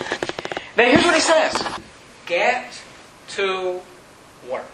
then 0.76 0.92
here's 0.92 1.04
what 1.04 1.16
he 1.16 1.22
says 1.22 1.64
Get 2.26 2.82
to 3.30 3.82
work. 4.50 4.66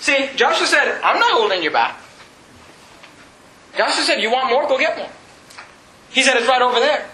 See, 0.00 0.28
Joshua 0.36 0.66
said, 0.66 1.00
I'm 1.02 1.18
not 1.18 1.32
holding 1.32 1.62
you 1.62 1.70
back. 1.70 1.98
Joshua 3.76 4.04
said, 4.04 4.20
You 4.20 4.30
want 4.30 4.50
more? 4.50 4.68
Go 4.68 4.78
get 4.78 4.96
more. 4.96 5.08
He 6.10 6.22
said, 6.22 6.36
It's 6.36 6.46
right 6.46 6.62
over 6.62 6.78
there. 6.78 7.08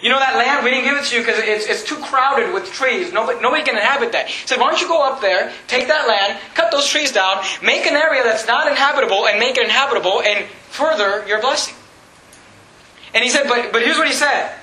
You 0.00 0.08
know 0.08 0.18
that 0.18 0.36
land? 0.36 0.64
We 0.64 0.70
didn't 0.70 0.84
give 0.84 0.96
it 0.96 1.04
to 1.04 1.16
you 1.16 1.22
because 1.22 1.38
it's, 1.40 1.66
it's 1.66 1.82
too 1.82 1.96
crowded 1.96 2.54
with 2.54 2.72
trees. 2.72 3.12
Nobody, 3.12 3.40
nobody 3.40 3.62
can 3.62 3.76
inhabit 3.76 4.12
that. 4.12 4.28
He 4.28 4.46
said, 4.46 4.58
Why 4.58 4.70
don't 4.70 4.80
you 4.80 4.88
go 4.88 5.02
up 5.02 5.20
there, 5.20 5.52
take 5.66 5.88
that 5.88 6.08
land, 6.08 6.38
cut 6.54 6.70
those 6.70 6.86
trees 6.86 7.12
down, 7.12 7.42
make 7.62 7.86
an 7.86 7.96
area 7.96 8.22
that's 8.22 8.46
not 8.46 8.66
inhabitable, 8.68 9.26
and 9.26 9.38
make 9.38 9.56
it 9.56 9.64
inhabitable, 9.64 10.22
and 10.22 10.46
further 10.70 11.26
your 11.26 11.40
blessing. 11.40 11.74
And 13.12 13.24
he 13.24 13.30
said, 13.30 13.48
But, 13.48 13.72
but 13.72 13.82
here's 13.82 13.98
what 13.98 14.06
he 14.06 14.14
said 14.14 14.59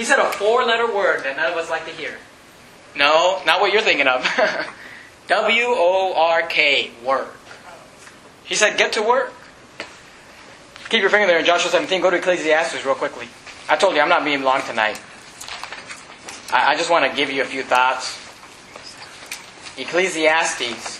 he 0.00 0.06
said 0.06 0.18
a 0.18 0.32
four 0.32 0.64
letter 0.64 0.86
word 0.86 1.24
that 1.24 1.36
none 1.36 1.52
of 1.52 1.58
us 1.58 1.68
like 1.68 1.84
to 1.84 1.90
hear. 1.90 2.16
No, 2.96 3.38
not 3.44 3.60
what 3.60 3.70
you're 3.70 3.82
thinking 3.82 4.06
of. 4.06 4.24
W 5.28 5.64
O 5.66 6.14
R 6.16 6.40
K, 6.40 6.90
work. 7.04 7.36
He 8.44 8.54
said, 8.54 8.78
get 8.78 8.94
to 8.94 9.02
work. 9.02 9.30
Keep 10.88 11.02
your 11.02 11.10
finger 11.10 11.26
there 11.26 11.38
in 11.38 11.44
Joshua 11.44 11.70
17. 11.70 12.00
Go 12.00 12.08
to 12.08 12.16
Ecclesiastes 12.16 12.82
real 12.82 12.94
quickly. 12.94 13.28
I 13.68 13.76
told 13.76 13.94
you 13.94 14.00
I'm 14.00 14.08
not 14.08 14.24
being 14.24 14.42
long 14.42 14.62
tonight. 14.62 14.98
I, 16.50 16.72
I 16.72 16.76
just 16.76 16.88
want 16.90 17.04
to 17.04 17.14
give 17.14 17.30
you 17.30 17.42
a 17.42 17.44
few 17.44 17.62
thoughts. 17.62 18.16
Ecclesiastes, 19.76 20.98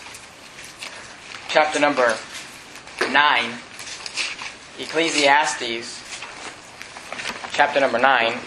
chapter 1.49 1.81
number 1.81 2.15
9. 3.01 3.51
Ecclesiastes, 4.79 6.03
chapter 7.55 7.81
number 7.81 7.99
9. 7.99 8.39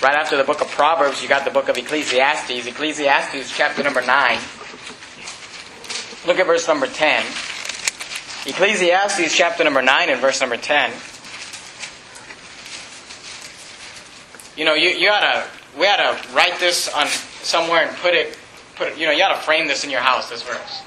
Right 0.00 0.14
after 0.14 0.36
the 0.36 0.44
book 0.44 0.60
of 0.60 0.68
Proverbs, 0.68 1.20
you 1.22 1.28
got 1.28 1.44
the 1.44 1.50
book 1.50 1.68
of 1.68 1.76
Ecclesiastes. 1.76 2.66
Ecclesiastes, 2.66 3.56
chapter 3.56 3.82
number 3.82 4.00
9. 4.00 4.38
Look 6.24 6.38
at 6.38 6.46
verse 6.46 6.68
number 6.68 6.86
10. 6.86 7.24
Ecclesiastes, 8.46 9.36
chapter 9.36 9.64
number 9.64 9.82
9, 9.82 10.08
and 10.08 10.20
verse 10.20 10.40
number 10.40 10.56
10. 10.56 10.92
You 14.56 14.64
know, 14.64 14.74
you, 14.74 14.90
you 14.90 15.08
oughta, 15.08 15.48
we 15.76 15.86
ought 15.86 15.96
to 15.96 16.32
write 16.32 16.60
this 16.60 16.88
on 16.94 17.08
somewhere 17.08 17.88
and 17.88 17.96
put 17.96 18.14
it, 18.14 18.38
put 18.76 18.88
it, 18.88 18.98
you 18.98 19.06
know, 19.06 19.12
you 19.12 19.24
ought 19.24 19.34
to 19.34 19.42
frame 19.42 19.66
this 19.66 19.82
in 19.82 19.90
your 19.90 20.00
house, 20.00 20.30
this 20.30 20.44
verse. 20.44 20.82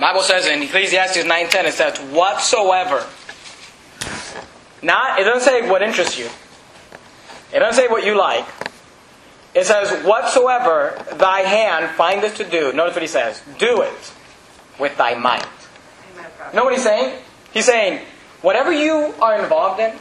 Bible 0.00 0.22
says 0.22 0.46
in 0.46 0.60
Ecclesiastes 0.60 1.18
9.10, 1.18 1.64
it 1.66 1.74
says, 1.74 1.98
whatsoever. 2.10 3.06
Not, 4.82 5.20
it 5.20 5.24
doesn't 5.24 5.48
say 5.48 5.70
what 5.70 5.82
interests 5.82 6.18
you. 6.18 6.28
It 7.52 7.58
doesn't 7.58 7.82
say 7.82 7.88
what 7.88 8.04
you 8.04 8.16
like. 8.16 8.46
It 9.54 9.66
says, 9.66 10.04
whatsoever 10.04 11.04
thy 11.16 11.40
hand 11.40 11.94
findeth 11.96 12.36
to 12.36 12.44
do. 12.44 12.72
Notice 12.72 12.94
what 12.94 13.02
he 13.02 13.08
says. 13.08 13.42
Do 13.58 13.82
it 13.82 14.12
with 14.78 14.96
thy 14.96 15.14
might. 15.14 15.46
You 16.16 16.56
know 16.56 16.64
what 16.64 16.72
he's 16.72 16.82
saying? 16.82 17.18
He's 17.52 17.66
saying, 17.66 18.04
whatever 18.40 18.72
you 18.72 19.14
are 19.20 19.40
involved 19.40 19.80
in, 19.80 19.92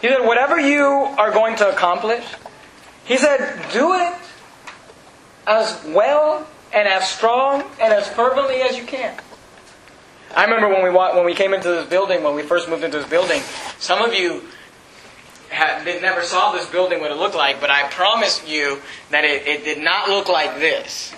he 0.00 0.08
said, 0.08 0.24
whatever 0.24 0.58
you 0.58 0.84
are 0.84 1.32
going 1.32 1.56
to 1.56 1.68
accomplish, 1.68 2.24
he 3.04 3.16
said, 3.16 3.60
do 3.72 3.92
it 3.94 4.14
as 5.46 5.84
well 5.88 6.46
and 6.72 6.86
as 6.86 7.08
strong 7.08 7.62
and 7.80 7.92
as 7.92 8.08
fervently 8.08 8.62
as 8.62 8.76
you 8.76 8.84
can. 8.84 9.18
I 10.34 10.44
remember 10.44 10.68
when 10.68 10.84
we 10.84 10.90
when 10.90 11.24
we 11.24 11.34
came 11.34 11.52
into 11.54 11.68
this 11.68 11.88
building, 11.88 12.22
when 12.22 12.36
we 12.36 12.42
first 12.42 12.68
moved 12.68 12.84
into 12.84 12.98
this 12.98 13.08
building, 13.08 13.42
some 13.78 14.00
of 14.00 14.14
you 14.14 14.44
had, 15.50 15.84
never 16.00 16.22
saw 16.22 16.52
this 16.52 16.66
building 16.66 17.00
what 17.00 17.10
it 17.10 17.16
looked 17.16 17.34
like, 17.34 17.60
but 17.60 17.70
I 17.70 17.88
promise 17.88 18.46
you 18.48 18.80
that 19.10 19.24
it, 19.24 19.46
it 19.46 19.64
did 19.64 19.82
not 19.82 20.08
look 20.08 20.28
like 20.28 20.58
this. 20.58 21.12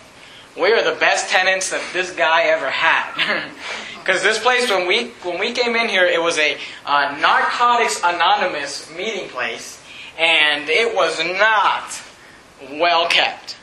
We 0.56 0.72
are 0.72 0.82
the 0.82 0.98
best 0.98 1.30
tenants 1.30 1.70
that 1.70 1.82
this 1.92 2.12
guy 2.12 2.44
ever 2.44 2.70
had. 2.70 3.50
Because 4.02 4.20
this 4.24 4.40
place, 4.40 4.68
when 4.68 4.88
we 4.88 5.10
when 5.22 5.38
we 5.38 5.52
came 5.52 5.76
in 5.76 5.88
here, 5.88 6.04
it 6.04 6.20
was 6.20 6.36
a 6.36 6.58
uh, 6.84 7.16
Narcotics 7.20 8.00
Anonymous 8.02 8.92
meeting 8.96 9.28
place, 9.28 9.80
and 10.18 10.68
it 10.68 10.92
was 10.92 11.20
not 11.24 12.02
well 12.80 13.06
kept. 13.06 13.56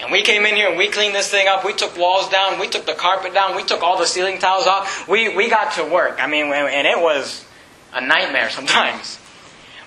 And 0.00 0.10
we 0.10 0.22
came 0.22 0.44
in 0.46 0.56
here 0.56 0.68
and 0.68 0.76
we 0.76 0.88
cleaned 0.88 1.14
this 1.14 1.30
thing 1.30 1.46
up. 1.46 1.64
We 1.64 1.74
took 1.74 1.96
walls 1.96 2.28
down. 2.28 2.58
We 2.58 2.68
took 2.68 2.86
the 2.86 2.94
carpet 2.94 3.34
down. 3.34 3.54
We 3.54 3.62
took 3.62 3.82
all 3.82 3.98
the 3.98 4.06
ceiling 4.06 4.40
tiles 4.40 4.66
off. 4.66 5.08
We, 5.08 5.34
we 5.36 5.48
got 5.48 5.74
to 5.74 5.84
work. 5.84 6.18
I 6.20 6.26
mean, 6.26 6.46
and 6.52 6.86
it 6.88 7.00
was 7.00 7.44
a 7.92 8.04
nightmare 8.04 8.50
sometimes. 8.50 9.20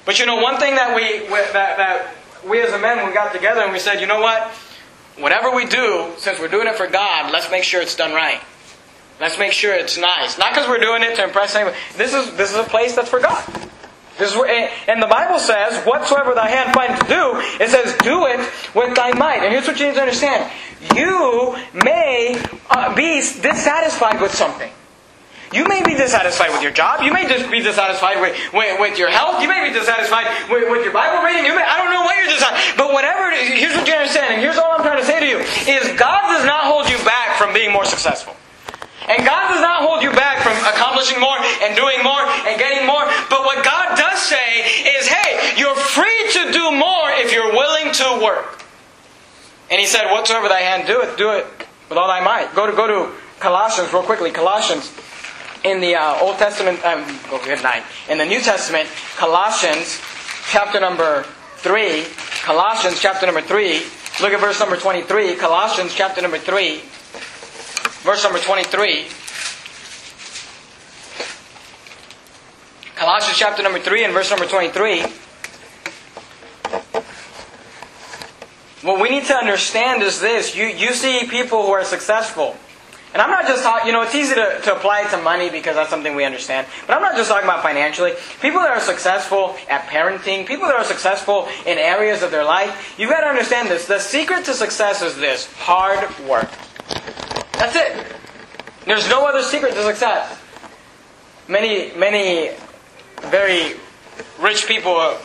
But 0.06 0.20
you 0.20 0.26
know, 0.26 0.38
one 0.38 0.58
thing 0.58 0.76
that 0.76 0.96
we, 0.96 1.28
that, 1.30 1.54
that 1.54 2.16
we 2.48 2.62
as 2.62 2.72
a 2.74 2.80
men, 2.80 3.06
we 3.06 3.14
got 3.14 3.34
together 3.34 3.62
and 3.62 3.74
we 3.74 3.80
said, 3.80 4.00
you 4.00 4.08
know 4.08 4.22
what? 4.22 4.52
Whatever 5.18 5.52
we 5.56 5.66
do, 5.66 6.12
since 6.18 6.40
we're 6.40 6.48
doing 6.48 6.68
it 6.68 6.76
for 6.76 6.88
God, 6.88 7.32
let's 7.32 7.50
make 7.50 7.64
sure 7.64 7.82
it's 7.82 7.96
done 7.96 8.14
right. 8.14 8.42
Let's 9.20 9.40
make 9.40 9.54
sure 9.54 9.74
it's 9.74 9.98
nice. 9.98 10.38
Not 10.38 10.52
because 10.52 10.68
we're 10.68 10.80
doing 10.80 11.02
it 11.02 11.16
to 11.16 11.24
impress 11.24 11.56
anyone. 11.56 11.74
This 11.96 12.14
is, 12.14 12.36
this 12.36 12.52
is 12.52 12.58
a 12.58 12.64
place 12.64 12.96
that's 12.96 13.10
for 13.10 13.20
God. 13.20 13.44
This 14.18 14.32
is 14.32 14.38
where, 14.38 14.72
and 14.88 15.02
the 15.02 15.08
Bible 15.08 15.40
says, 15.40 15.84
whatsoever 15.86 16.34
thy 16.34 16.50
hand 16.50 16.74
finds 16.74 17.02
to 17.02 17.08
do, 17.08 17.32
it 17.64 17.70
says, 17.70 17.96
do 17.98 18.26
it 18.28 18.40
with 18.74 18.96
thy 18.96 19.12
might. 19.12 19.44
And 19.44 19.52
here's 19.52 19.68
what 19.68 19.80
you 19.80 19.88
need 19.88 19.96
to 19.96 20.02
understand. 20.02 20.52
You 20.96 21.56
may 21.74 22.42
uh, 22.70 22.96
be 22.96 23.16
dissatisfied 23.20 24.22
with 24.22 24.34
something. 24.34 24.72
You 25.56 25.64
may 25.72 25.80
be 25.88 25.96
dissatisfied 25.96 26.52
with 26.52 26.62
your 26.62 26.76
job. 26.76 27.00
You 27.00 27.16
may 27.16 27.24
just 27.32 27.50
be 27.50 27.64
dissatisfied 27.64 28.20
with, 28.20 28.36
with, 28.52 28.76
with 28.76 29.00
your 29.00 29.08
health. 29.08 29.40
You 29.42 29.48
may 29.48 29.64
be 29.64 29.72
dissatisfied 29.72 30.52
with, 30.52 30.68
with 30.68 30.84
your 30.84 30.92
Bible 30.92 31.24
reading. 31.24 31.48
You 31.48 31.56
may, 31.56 31.64
I 31.64 31.80
don't 31.80 31.96
know 31.96 32.04
what 32.04 32.20
you're 32.20 32.28
dissatisfied. 32.28 32.76
But 32.76 32.92
whatever 32.92 33.32
it 33.32 33.40
is, 33.40 33.48
here's 33.56 33.72
what 33.72 33.88
you 33.88 33.96
understand. 33.96 34.36
And 34.36 34.42
here's 34.44 34.60
all 34.60 34.76
I'm 34.76 34.84
trying 34.84 35.00
to 35.00 35.08
say 35.08 35.24
to 35.24 35.28
you. 35.32 35.40
Is 35.40 35.96
God 35.96 36.28
does 36.28 36.44
not 36.44 36.68
hold 36.68 36.92
you 36.92 37.00
back 37.08 37.40
from 37.40 37.56
being 37.56 37.72
more 37.72 37.88
successful. 37.88 38.36
And 39.08 39.24
God 39.24 39.54
does 39.56 39.62
not 39.62 39.88
hold 39.88 40.04
you 40.04 40.12
back 40.12 40.44
from 40.44 40.60
accomplishing 40.68 41.24
more 41.24 41.40
and 41.64 41.72
doing 41.80 42.04
more 42.04 42.20
and 42.52 42.60
getting 42.60 42.84
more. 42.84 43.08
But 43.32 43.48
what 43.48 43.64
God 43.64 43.96
does 43.96 44.20
say 44.20 44.60
is, 45.00 45.08
hey, 45.08 45.56
you're 45.56 45.80
free 45.80 46.22
to 46.36 46.52
do 46.52 46.76
more 46.76 47.16
if 47.16 47.32
you're 47.32 47.56
willing 47.56 47.94
to 47.96 48.20
work. 48.20 48.60
And 49.72 49.80
he 49.80 49.88
said, 49.88 50.12
whatsoever 50.12 50.50
thy 50.50 50.68
hand 50.68 50.88
doeth, 50.88 51.16
do 51.16 51.32
it 51.32 51.48
with 51.88 51.98
all 51.98 52.08
thy 52.12 52.20
might. 52.20 52.54
Go 52.56 52.68
to, 52.68 52.76
go 52.76 52.88
to 52.88 53.16
Colossians 53.40 53.94
real 53.94 54.04
quickly. 54.04 54.32
Colossians 54.32 54.92
in 55.66 55.82
the 55.82 55.96
uh, 55.96 56.20
Old 56.22 56.38
Testament, 56.38 56.78
um, 56.86 57.04
oh, 57.32 57.42
good 57.44 57.64
night. 57.64 57.84
In 58.08 58.20
the 58.20 58.26
New 58.26 58.40
Testament, 58.40 58.88
Colossians 59.18 60.00
chapter 60.52 60.80
number 60.80 61.24
3, 61.58 62.06
Colossians 62.44 63.02
chapter 63.02 63.26
number 63.26 63.42
3, 63.42 63.82
look 64.22 64.32
at 64.32 64.40
verse 64.40 64.60
number 64.60 64.78
23. 64.78 65.36
Colossians 65.36 65.94
chapter 65.96 66.22
number 66.22 66.38
3, 66.38 66.82
verse 68.04 68.24
number 68.24 68.38
23. 68.38 69.08
Colossians 72.96 73.38
chapter 73.38 73.64
number 73.64 73.80
3 73.80 74.04
and 74.06 74.14
verse 74.14 74.30
number 74.30 74.46
23. 74.46 75.02
What 78.84 79.02
we 79.02 79.10
need 79.10 79.26
to 79.26 79.34
understand 79.36 80.04
is 80.04 80.22
this. 80.22 80.56
You, 80.56 80.68
you 80.68 80.94
see 80.94 81.28
people 81.28 81.64
who 81.64 81.72
are 81.72 81.84
successful. 81.84 82.56
And 83.16 83.22
I'm 83.22 83.30
not 83.30 83.48
just 83.48 83.64
talking, 83.64 83.88
you 83.88 83.94
know, 83.94 84.02
it's 84.02 84.14
easy 84.14 84.36
to, 84.36 84.60
to 84.64 84.76
apply 84.76 85.04
it 85.04 85.10
to 85.12 85.18
money 85.18 85.50
because 85.50 85.76
that's 85.76 85.90
something 85.90 86.18
we 86.18 86.26
understand. 86.26 86.68
But 86.86 86.98
I'm 86.98 87.02
not 87.02 87.16
just 87.16 87.30
talking 87.30 87.46
about 87.46 87.64
financially. 87.64 88.12
People 88.42 88.60
that 88.60 88.72
are 88.72 88.82
successful 88.82 89.56
at 89.70 89.88
parenting, 89.88 90.46
people 90.46 90.68
that 90.68 90.76
are 90.76 90.84
successful 90.84 91.48
in 91.66 91.78
areas 91.78 92.24
of 92.24 92.32
their 92.32 92.44
life, 92.44 92.94
you've 93.00 93.10
got 93.10 93.22
to 93.22 93.28
understand 93.28 93.70
this. 93.70 93.88
The 93.88 94.00
secret 94.00 94.44
to 94.46 94.54
success 94.54 95.02
is 95.02 95.16
this 95.16 95.50
hard 95.54 96.10
work. 96.28 96.50
That's 97.54 97.78
it. 97.78 98.06
There's 98.84 99.08
no 99.08 99.26
other 99.26 99.44
secret 99.44 99.76
to 99.76 99.84
success. 99.84 100.38
Many, 101.48 101.96
many 101.96 102.52
very 103.22 103.80
rich 104.42 104.68
people, 104.68 105.16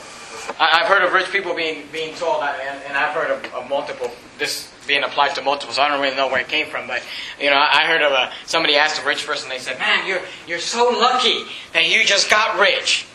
I've 0.60 0.86
heard 0.86 1.02
of 1.02 1.12
rich 1.12 1.32
people 1.32 1.56
being, 1.56 1.88
being 1.90 2.14
told, 2.14 2.44
and, 2.44 2.82
and 2.86 2.96
I've 2.96 3.14
heard 3.16 3.32
of, 3.32 3.52
of, 3.52 3.68
multiple, 3.68 4.12
this 4.38 4.72
being 4.90 5.04
applied 5.04 5.36
to 5.36 5.42
multiples. 5.42 5.78
I 5.78 5.88
don't 5.88 6.00
really 6.00 6.16
know 6.16 6.26
where 6.26 6.40
it 6.40 6.48
came 6.48 6.66
from, 6.66 6.88
but, 6.88 7.00
you 7.40 7.48
know, 7.48 7.56
I 7.56 7.86
heard 7.86 8.02
of 8.02 8.10
a, 8.10 8.32
somebody 8.44 8.74
asked 8.74 9.00
a 9.00 9.06
rich 9.06 9.24
person, 9.24 9.48
they 9.48 9.58
said, 9.58 9.78
man, 9.78 10.06
you're, 10.06 10.20
you're 10.48 10.58
so 10.58 10.90
lucky 10.90 11.44
that 11.72 11.88
you 11.88 12.04
just 12.04 12.28
got 12.28 12.58
rich. 12.58 13.06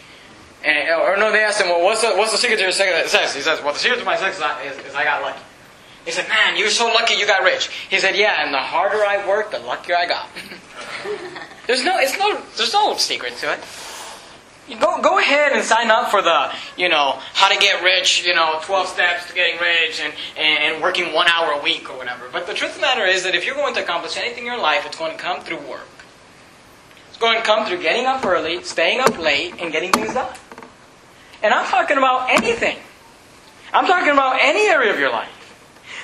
And, 0.64 0.90
or 1.02 1.18
no, 1.18 1.32
they 1.32 1.44
asked 1.44 1.60
him, 1.60 1.68
well, 1.68 1.84
what's 1.84 2.02
the, 2.02 2.16
what's 2.16 2.32
the 2.32 2.38
secret 2.38 2.58
to 2.58 2.64
your 2.64 2.72
success? 2.72 3.36
He 3.36 3.42
says, 3.42 3.62
well, 3.62 3.74
the 3.74 3.80
secret 3.80 4.00
to 4.00 4.06
my 4.06 4.16
success 4.16 4.42
is, 4.66 4.86
is 4.86 4.96
I 4.96 5.04
got 5.04 5.22
lucky. 5.22 5.42
He 6.06 6.12
said, 6.12 6.30
Man, 6.30 6.56
you're 6.56 6.70
so 6.70 6.86
lucky 6.86 7.16
you 7.16 7.26
got 7.26 7.44
rich. 7.44 7.70
He 7.90 8.00
said, 8.00 8.16
Yeah, 8.16 8.46
and 8.46 8.54
the 8.54 8.60
harder 8.60 9.04
I 9.04 9.28
worked, 9.28 9.52
the 9.52 9.60
luckier 9.60 9.96
I 9.96 10.06
got. 10.06 10.30
there's 11.68 11.84
no 11.84 11.98
it's 11.98 12.18
no 12.20 12.40
there's 12.56 12.74
no 12.74 12.96
secret 12.96 13.36
to 13.38 13.54
it. 13.54 13.60
Go 14.68 15.00
go 15.02 15.20
ahead 15.20 15.52
and 15.52 15.64
sign 15.64 15.92
up 15.92 16.10
for 16.10 16.24
the, 16.24 16.52
you 16.76 16.90
know, 16.90 17.20
how 17.34 17.50
to 17.50 17.60
get 17.60 17.84
rich, 17.84 18.26
you 18.26 18.34
know, 18.34 18.60
twelve 18.64 18.88
steps 18.88 19.28
to 19.28 19.34
getting 19.34 19.60
rich 19.60 20.02
and, 20.02 20.12
and, 20.38 20.74
and 20.74 20.84
working 20.84 21.14
one 21.14 21.28
hour 21.28 21.52
a 21.52 21.62
week 21.62 21.90
or 21.90 21.98
whatever. 21.98 22.26
But 22.32 22.48
the 22.48 22.54
truth 22.56 22.72
of 22.72 22.78
the 22.78 22.82
matter 22.82 23.06
is 23.06 23.24
that 23.24 23.36
if 23.36 23.46
you're 23.46 23.56
going 23.56 23.76
to 23.76 23.84
accomplish 23.84 24.18
anything 24.18 24.40
in 24.40 24.46
your 24.46 24.60
life, 24.60 24.86
it's 24.86 24.98
going 24.98 25.12
to 25.12 25.22
come 25.22 25.42
through 25.42 25.60
work. 25.70 25.88
It's 27.10 27.18
going 27.18 27.38
to 27.38 27.44
come 27.44 27.68
through 27.68 27.82
getting 27.82 28.08
up 28.08 28.26
early, 28.26 28.64
staying 28.64 29.02
up 29.02 29.18
late, 29.20 29.54
and 29.62 29.72
getting 29.72 29.92
things 29.92 30.16
done. 30.16 30.36
And 31.44 31.54
I'm 31.54 31.68
talking 31.68 31.98
about 31.98 32.30
anything. 32.32 32.78
I'm 33.72 33.86
talking 33.86 34.12
about 34.12 34.40
any 34.42 34.68
area 34.68 34.92
of 34.92 35.00
your 35.00 35.12
life. 35.12 35.30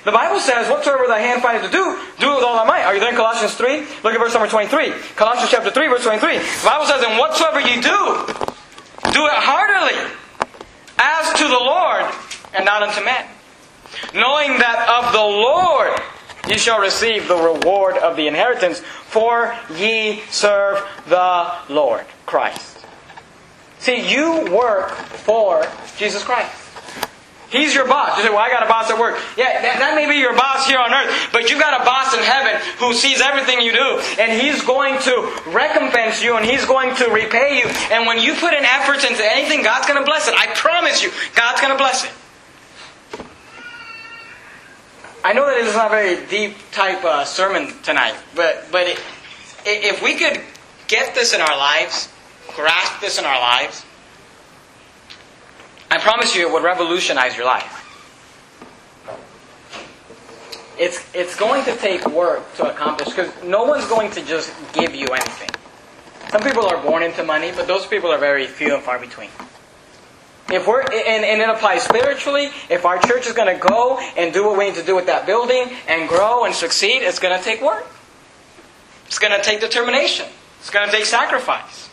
The 0.06 0.12
Bible 0.12 0.40
says, 0.40 0.70
whatsoever 0.70 1.06
thy 1.08 1.20
hand 1.20 1.42
findeth 1.42 1.70
to 1.70 1.72
do, 1.72 2.00
do 2.20 2.32
it 2.32 2.36
with 2.36 2.44
all 2.44 2.56
thy 2.56 2.66
might. 2.66 2.84
Are 2.84 2.94
you 2.94 3.00
there 3.00 3.10
in 3.10 3.16
Colossians 3.16 3.54
3? 3.56 3.82
Look 4.04 4.14
at 4.14 4.20
verse 4.20 4.34
number 4.34 4.48
23. 4.48 4.94
Colossians 5.16 5.52
chapter 5.52 5.70
3, 5.70 5.88
verse 5.90 6.04
23. 6.04 6.38
The 6.38 6.66
Bible 6.66 6.86
says, 6.86 7.04
and 7.04 7.20
whatsoever 7.20 7.60
ye 7.60 7.82
do, 7.82 8.51
do 9.12 9.26
it 9.26 9.34
heartily, 9.34 9.98
as 10.98 11.34
to 11.40 11.44
the 11.44 11.50
Lord, 11.50 12.06
and 12.54 12.66
not 12.66 12.84
unto 12.84 13.04
men. 13.04 13.26
Knowing 14.14 14.58
that 14.60 14.88
of 14.88 15.12
the 15.12 15.20
Lord 15.20 16.00
ye 16.48 16.58
shall 16.58 16.80
receive 16.80 17.28
the 17.28 17.36
reward 17.36 17.98
of 17.98 18.16
the 18.16 18.28
inheritance, 18.28 18.80
for 18.80 19.56
ye 19.76 20.22
serve 20.30 20.84
the 21.08 21.52
Lord 21.70 22.06
Christ. 22.26 22.86
See, 23.80 24.10
you 24.10 24.52
work 24.52 24.92
for 24.92 25.66
Jesus 25.98 26.24
Christ. 26.24 26.61
He's 27.52 27.76
your 27.76 27.86
boss. 27.86 28.16
You 28.18 28.24
say, 28.24 28.30
well, 28.30 28.40
I 28.40 28.50
got 28.50 28.64
a 28.64 28.70
boss 28.72 28.90
at 28.90 28.98
work. 28.98 29.20
Yeah, 29.36 29.62
that, 29.62 29.84
that, 29.84 29.94
may 29.94 30.08
be 30.08 30.16
your 30.16 30.34
boss 30.34 30.66
here 30.66 30.80
on 30.80 30.88
earth, 30.94 31.12
but 31.36 31.52
you 31.52 31.60
got 31.60 31.76
a 31.76 31.84
boss 31.84 32.16
in 32.16 32.24
heaven 32.24 32.56
who 32.80 32.96
sees 32.96 33.20
everything 33.20 33.60
you 33.60 33.74
do, 33.74 34.00
and 34.16 34.32
he's 34.32 34.64
going 34.64 34.96
to 35.04 35.12
recompense 35.52 36.24
you, 36.24 36.38
and 36.38 36.48
he's 36.48 36.64
going 36.64 36.96
to 36.96 37.12
repay 37.12 37.60
you. 37.60 37.68
And 37.92 38.08
when 38.08 38.24
you 38.24 38.36
put 38.36 38.54
in 38.56 38.64
efforts 38.64 39.04
into 39.04 39.20
anything, 39.20 39.64
God's 39.64 39.86
going 39.86 40.00
to 40.00 40.06
bless 40.08 40.30
it. 40.30 40.34
I 40.34 40.48
promise 40.56 41.04
you, 41.04 41.12
God's 41.36 41.60
going 41.60 41.76
to 41.76 41.78
bless 41.78 42.08
it. 42.08 42.12
I 45.24 45.34
know 45.34 45.46
that 45.46 45.60
it 45.60 45.68
is 45.68 45.76
not 45.76 45.88
a 45.88 45.90
very 45.92 46.26
deep 46.28 46.56
type 46.72 47.04
uh, 47.04 47.26
sermon 47.26 47.76
tonight, 47.84 48.16
but, 48.34 48.66
but 48.72 48.88
it, 48.88 48.98
if 49.66 50.02
we 50.02 50.16
could 50.16 50.40
get 50.88 51.14
this 51.16 51.34
in 51.34 51.42
our 51.42 51.58
lives, 51.58 52.08
grasp 52.56 53.02
this 53.02 53.20
in 53.20 53.26
our 53.26 53.40
lives, 53.40 53.86
I 55.92 55.98
promise 55.98 56.34
you 56.34 56.48
it 56.48 56.54
would 56.54 56.64
revolutionize 56.64 57.36
your 57.36 57.46
life. 57.46 57.78
It's, 60.80 61.06
it's 61.14 61.36
going 61.36 61.66
to 61.66 61.76
take 61.76 62.10
work 62.10 62.56
to 62.56 62.72
accomplish 62.72 63.10
because 63.10 63.32
no 63.44 63.66
one's 63.66 63.86
going 63.88 64.10
to 64.12 64.26
just 64.26 64.54
give 64.72 64.96
you 64.96 65.08
anything. 65.08 65.50
Some 66.30 66.42
people 66.44 66.66
are 66.66 66.82
born 66.82 67.04
into 67.04 67.24
money, 67.24 67.52
but 67.54 67.68
those 67.68 67.86
people 67.86 68.10
are 68.10 68.18
very 68.18 68.48
few 68.48 68.74
and 68.74 68.82
far 68.82 69.00
between. 69.00 69.30
If 70.50 70.66
we're 70.66 70.82
and, 70.82 71.26
and 71.26 71.42
it 71.42 71.50
applies 71.50 71.84
spiritually, 71.84 72.52
if 72.70 72.86
our 72.86 72.98
church 73.00 73.28
is 73.28 73.34
going 73.34 73.54
to 73.54 73.68
go 73.68 74.00
and 74.16 74.34
do 74.34 74.46
what 74.46 74.58
we 74.58 74.70
need 74.70 74.76
to 74.76 74.84
do 74.84 74.96
with 74.96 75.08
that 75.08 75.26
building 75.26 75.76
and 75.90 76.08
grow 76.08 76.46
and 76.46 76.56
succeed, 76.56 77.02
it's 77.02 77.20
going 77.20 77.38
to 77.38 77.44
take 77.44 77.62
work. 77.62 77.86
It's 79.08 79.20
going 79.20 79.38
to 79.38 79.44
take 79.44 79.60
determination. 79.60 80.28
It's 80.62 80.70
going 80.70 80.90
to 80.90 80.96
take 80.96 81.06
sacrifice. 81.06 81.91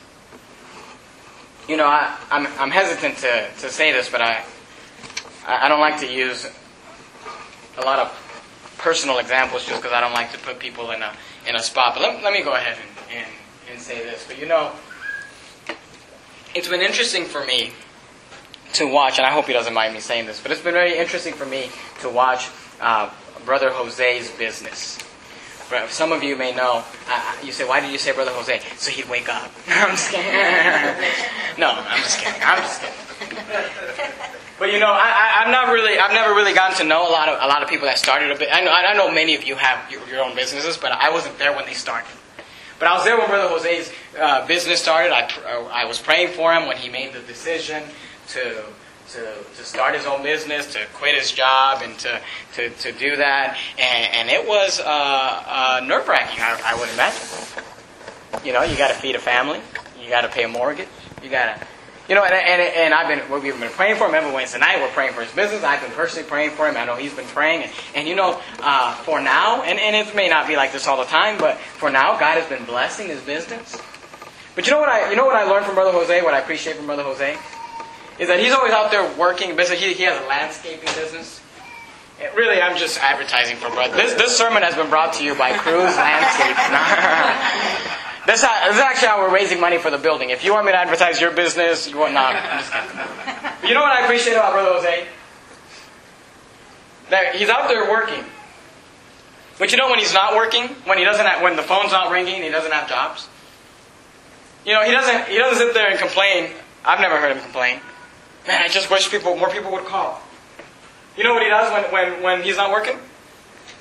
You 1.68 1.76
know, 1.76 1.87
I, 1.87 2.16
I'm, 2.30 2.46
I'm 2.58 2.70
hesitant 2.70 3.18
to, 3.18 3.48
to 3.60 3.68
say 3.68 3.92
this, 3.92 4.08
but 4.08 4.22
I, 4.22 4.42
I 5.46 5.68
don't 5.68 5.80
like 5.80 6.00
to 6.00 6.10
use 6.10 6.46
a 7.76 7.82
lot 7.82 7.98
of 7.98 8.75
personal 8.78 9.18
examples 9.18 9.66
just 9.66 9.82
because 9.82 9.92
I 9.92 10.00
don't 10.00 10.14
like 10.14 10.32
to 10.32 10.38
put 10.38 10.58
people 10.58 10.90
in 10.92 11.02
a, 11.02 11.12
in 11.46 11.56
a 11.56 11.62
spot. 11.62 11.94
But 11.94 12.02
let, 12.02 12.22
let 12.22 12.32
me 12.32 12.42
go 12.42 12.54
ahead 12.54 12.78
and, 12.78 13.18
and, 13.18 13.26
and 13.70 13.80
say 13.80 14.02
this. 14.02 14.25
But 14.26 14.38
you 14.38 14.46
know, 14.46 14.72
it's 16.54 16.68
been 16.68 16.80
interesting 16.80 17.25
for 17.25 17.44
me 17.44 17.72
to 18.75 18.87
watch, 18.87 19.18
and 19.18 19.26
I 19.26 19.30
hope 19.30 19.46
he 19.46 19.52
doesn't 19.52 19.75
mind 19.75 19.94
me 19.94 20.00
saying 20.00 20.26
this, 20.26 20.40
but 20.40 20.50
it's 20.50 20.62
been 20.62 20.75
very 20.75 20.96
interesting 20.96 21.34
for 21.34 21.46
me 21.46 21.70
to 22.00 22.08
watch 22.08 22.48
uh, 22.80 23.10
Brother 23.44 23.70
Jose's 23.70 24.30
business. 24.32 24.98
Some 25.88 26.12
of 26.12 26.22
you 26.22 26.37
may 26.37 26.54
know. 26.54 26.84
Uh, 27.08 27.37
you 27.42 27.52
say, 27.52 27.66
"Why 27.66 27.80
did 27.80 27.92
you 27.92 27.98
say 27.98 28.12
Brother 28.12 28.32
Jose?" 28.32 28.60
So 28.76 28.90
he'd 28.90 29.08
wake 29.08 29.28
up. 29.28 29.50
I'm 29.68 29.90
just 29.90 30.10
kidding. 30.10 30.32
no, 31.58 31.70
I'm 31.70 32.02
just 32.02 32.18
kidding. 32.18 32.40
I'm 32.42 32.58
just 32.58 32.80
kidding. 32.80 33.08
But 34.58 34.72
you 34.72 34.80
know, 34.80 34.90
I, 34.90 35.44
am 35.44 35.52
not 35.52 35.72
really. 35.72 35.98
I've 35.98 36.12
never 36.12 36.34
really 36.34 36.52
gotten 36.52 36.76
to 36.78 36.84
know 36.84 37.08
a 37.08 37.12
lot 37.12 37.28
of 37.28 37.38
a 37.40 37.46
lot 37.46 37.62
of 37.62 37.68
people 37.68 37.87
that 37.87 37.98
started 37.98 38.32
a 38.32 38.37
bit. 38.38 38.48
I 38.52 38.60
know. 38.60 38.72
I 38.72 38.94
know 38.94 39.12
many 39.12 39.34
of 39.37 39.44
you 39.44 39.54
have 39.54 39.90
your, 39.90 40.06
your 40.08 40.25
own 40.25 40.34
businesses, 40.34 40.76
but 40.76 40.90
I 40.90 41.10
wasn't 41.10 41.38
there 41.38 41.54
when 41.54 41.66
they 41.66 41.75
started. 41.75 42.10
But 42.78 42.88
I 42.88 42.94
was 42.94 43.04
there 43.04 43.18
when 43.18 43.28
Brother 43.28 43.48
Jose's 43.48 43.92
uh, 44.18 44.46
business 44.46 44.80
started. 44.80 45.12
I, 45.12 45.28
I 45.72 45.84
was 45.84 46.00
praying 46.00 46.28
for 46.34 46.52
him 46.52 46.66
when 46.66 46.76
he 46.76 46.88
made 46.88 47.12
the 47.12 47.20
decision 47.20 47.82
to 48.28 48.64
to, 49.12 49.35
to 49.57 49.65
start 49.65 49.95
his 49.95 50.07
own 50.07 50.23
business, 50.23 50.73
to 50.73 50.81
quit 50.95 51.15
his 51.15 51.33
job, 51.33 51.83
and 51.83 51.99
to, 51.99 52.21
to, 52.55 52.71
to 52.71 52.93
do 52.93 53.17
that. 53.17 53.57
And, 53.79 54.15
and 54.15 54.29
it 54.29 54.47
was 54.47 54.81
uh, 54.81 54.85
uh, 54.87 55.85
nerve 55.87 56.07
wracking, 56.09 56.41
I, 56.41 56.61
I 56.65 56.75
would 56.79 56.88
imagine. 56.91 57.29
You 58.45 58.53
know, 58.53 58.62
you 58.62 58.77
got 58.77 58.88
to 58.88 58.95
feed 58.95 59.17
a 59.17 59.19
family, 59.19 59.61
you 60.00 60.09
got 60.11 60.23
to 60.23 60.29
pay 60.29 60.45
a 60.45 60.49
mortgage, 60.49 60.88
you 61.23 61.31
got 61.31 61.57
to. 61.57 61.67
You 62.09 62.15
know, 62.15 62.25
and, 62.25 62.33
and, 62.33 62.62
and 62.62 62.95
I've 62.95 63.07
been, 63.07 63.43
we've 63.43 63.61
been 63.61 63.71
praying 63.71 63.97
for 63.97 64.05
him. 64.05 64.15
Remember 64.15 64.35
Wednesday 64.35 64.59
night, 64.59 64.81
we're 64.81 64.88
praying 64.88 65.12
for 65.12 65.21
his 65.21 65.31
business. 65.33 65.62
I've 65.62 65.83
been 65.83 65.91
personally 65.91 66.27
praying 66.27 66.53
for 66.53 66.67
him. 66.67 66.75
I 66.75 66.87
know 66.87 66.97
he's 66.97 67.12
been 67.12 67.27
praying. 67.27 67.65
And, 67.65 67.73
and 67.95 68.09
you 68.09 68.17
know, 68.17 68.41
uh, 68.61 68.95
for 69.03 69.21
now, 69.21 69.61
and, 69.61 69.79
and 69.79 69.95
it 69.95 70.17
may 70.17 70.27
not 70.27 70.49
be 70.49 70.57
like 70.57 70.73
this 70.73 70.87
all 70.87 70.97
the 70.97 71.05
time, 71.05 71.37
but 71.37 71.59
for 71.59 71.91
now, 71.91 72.19
God 72.19 72.41
has 72.41 72.49
been 72.49 72.65
blessing 72.65 73.09
his 73.09 73.21
business. 73.21 73.77
But 74.55 74.67
you 74.67 74.73
know 74.73 74.81
what 74.81 74.88
I, 74.88 75.11
you 75.11 75.17
know 75.17 75.27
what 75.27 75.37
I 75.37 75.45
learned 75.45 75.67
from 75.67 75.75
Brother 75.75 75.93
Jose, 75.93 76.23
what 76.23 76.33
I 76.33 76.38
appreciate 76.38 76.77
from 76.77 76.87
Brother 76.87 77.03
Jose? 77.03 77.37
Is 78.18 78.28
that 78.28 78.40
he's 78.40 78.52
always 78.52 78.72
out 78.72 78.90
there 78.90 79.08
working 79.16 79.56
Basically, 79.56 79.88
He, 79.88 79.94
he 79.94 80.02
has 80.04 80.20
a 80.22 80.26
landscaping 80.26 80.88
business. 80.94 81.40
And 82.20 82.34
really, 82.37 82.60
I'm 82.60 82.76
just 82.76 82.98
advertising 83.00 83.56
for 83.56 83.70
brother. 83.70 83.96
This, 83.96 84.14
this 84.14 84.37
sermon 84.37 84.62
has 84.62 84.75
been 84.75 84.90
brought 84.90 85.12
to 85.14 85.24
you 85.24 85.37
by 85.37 85.57
Cruz 85.57 85.94
Landscape. 85.94 86.57
this, 88.26 88.42
uh, 88.42 88.66
this 88.66 88.74
is 88.74 88.83
actually 88.83 89.09
how 89.09 89.20
we're 89.20 89.33
raising 89.33 89.61
money 89.61 89.78
for 89.78 89.90
the 89.90 89.98
building. 89.98 90.31
If 90.31 90.42
you 90.44 90.52
want 90.52 90.66
me 90.66 90.72
to 90.72 90.78
advertise 90.78 91.20
your 91.20 91.31
business, 91.31 91.88
you 91.88 91.96
want 91.96 92.14
not. 92.14 92.35
You 93.62 93.74
know 93.74 93.81
what 93.81 93.92
I 93.92 94.02
appreciate 94.02 94.35
about 94.35 94.52
Brother 94.52 94.70
Jose? 94.72 95.07
That 97.11 97.37
he's 97.37 97.48
out 97.48 97.68
there 97.68 97.88
working. 97.88 98.24
But 99.59 99.70
you 99.72 99.78
know 99.78 99.88
when 99.88 99.98
he's 99.98 100.14
not 100.14 100.35
working, 100.35 100.68
when 100.87 100.98
he 100.98 101.04
doesn't 101.04 101.24
have, 101.24 101.42
when 101.42 101.57
the 101.57 101.62
phone's 101.62 101.92
not 101.92 102.11
ringing, 102.11 102.42
he 102.42 102.48
doesn't 102.48 102.72
have 102.72 102.88
jobs. 102.88 103.28
You 104.64 104.72
know, 104.72 104.83
he 104.83 104.90
doesn't 104.90 105.28
he 105.28 105.38
doesn't 105.38 105.59
sit 105.59 105.74
there 105.74 105.88
and 105.88 105.98
complain. 105.98 106.50
I've 106.85 107.00
never 107.00 107.18
heard 107.18 107.37
him 107.37 107.42
complain. 107.42 107.81
Man, 108.48 108.62
I 108.62 108.68
just 108.68 108.90
wish 108.90 109.11
people, 109.11 109.37
more 109.37 109.50
people 109.50 109.70
would 109.72 109.84
call. 109.84 110.22
You 111.18 111.24
know 111.24 111.34
what 111.34 111.42
he 111.42 111.50
does 111.50 111.70
when, 111.70 111.84
when, 111.92 112.22
when 112.22 112.42
he's 112.42 112.56
not 112.56 112.70
working? 112.70 112.98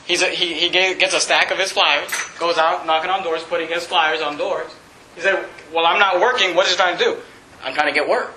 He's 0.06 0.22
a, 0.22 0.28
he, 0.28 0.56
he 0.56 0.70
gets 0.70 1.14
a 1.14 1.22
stack 1.22 1.52
of 1.52 1.58
his 1.58 1.72
flyers, 1.72 2.12
goes 2.38 2.58
out 2.58 2.86
knocking 2.86 3.10
on 3.10 3.24
doors, 3.24 3.44
putting 3.44 3.70
his 3.70 3.86
flyers 3.86 4.22
on 4.22 4.38
doors. 4.38 4.70
He 5.16 5.22
said, 5.22 5.48
Well, 5.74 5.86
I'm 5.86 6.00
not 6.00 6.20
working. 6.20 6.54
What 6.54 6.66
is 6.66 6.74
he 6.74 6.78
trying 6.78 6.98
to 6.98 7.04
do? 7.04 7.18
I'm 7.64 7.74
trying 7.74 7.88
to 7.88 7.94
get 7.98 8.10
work. 8.10 8.34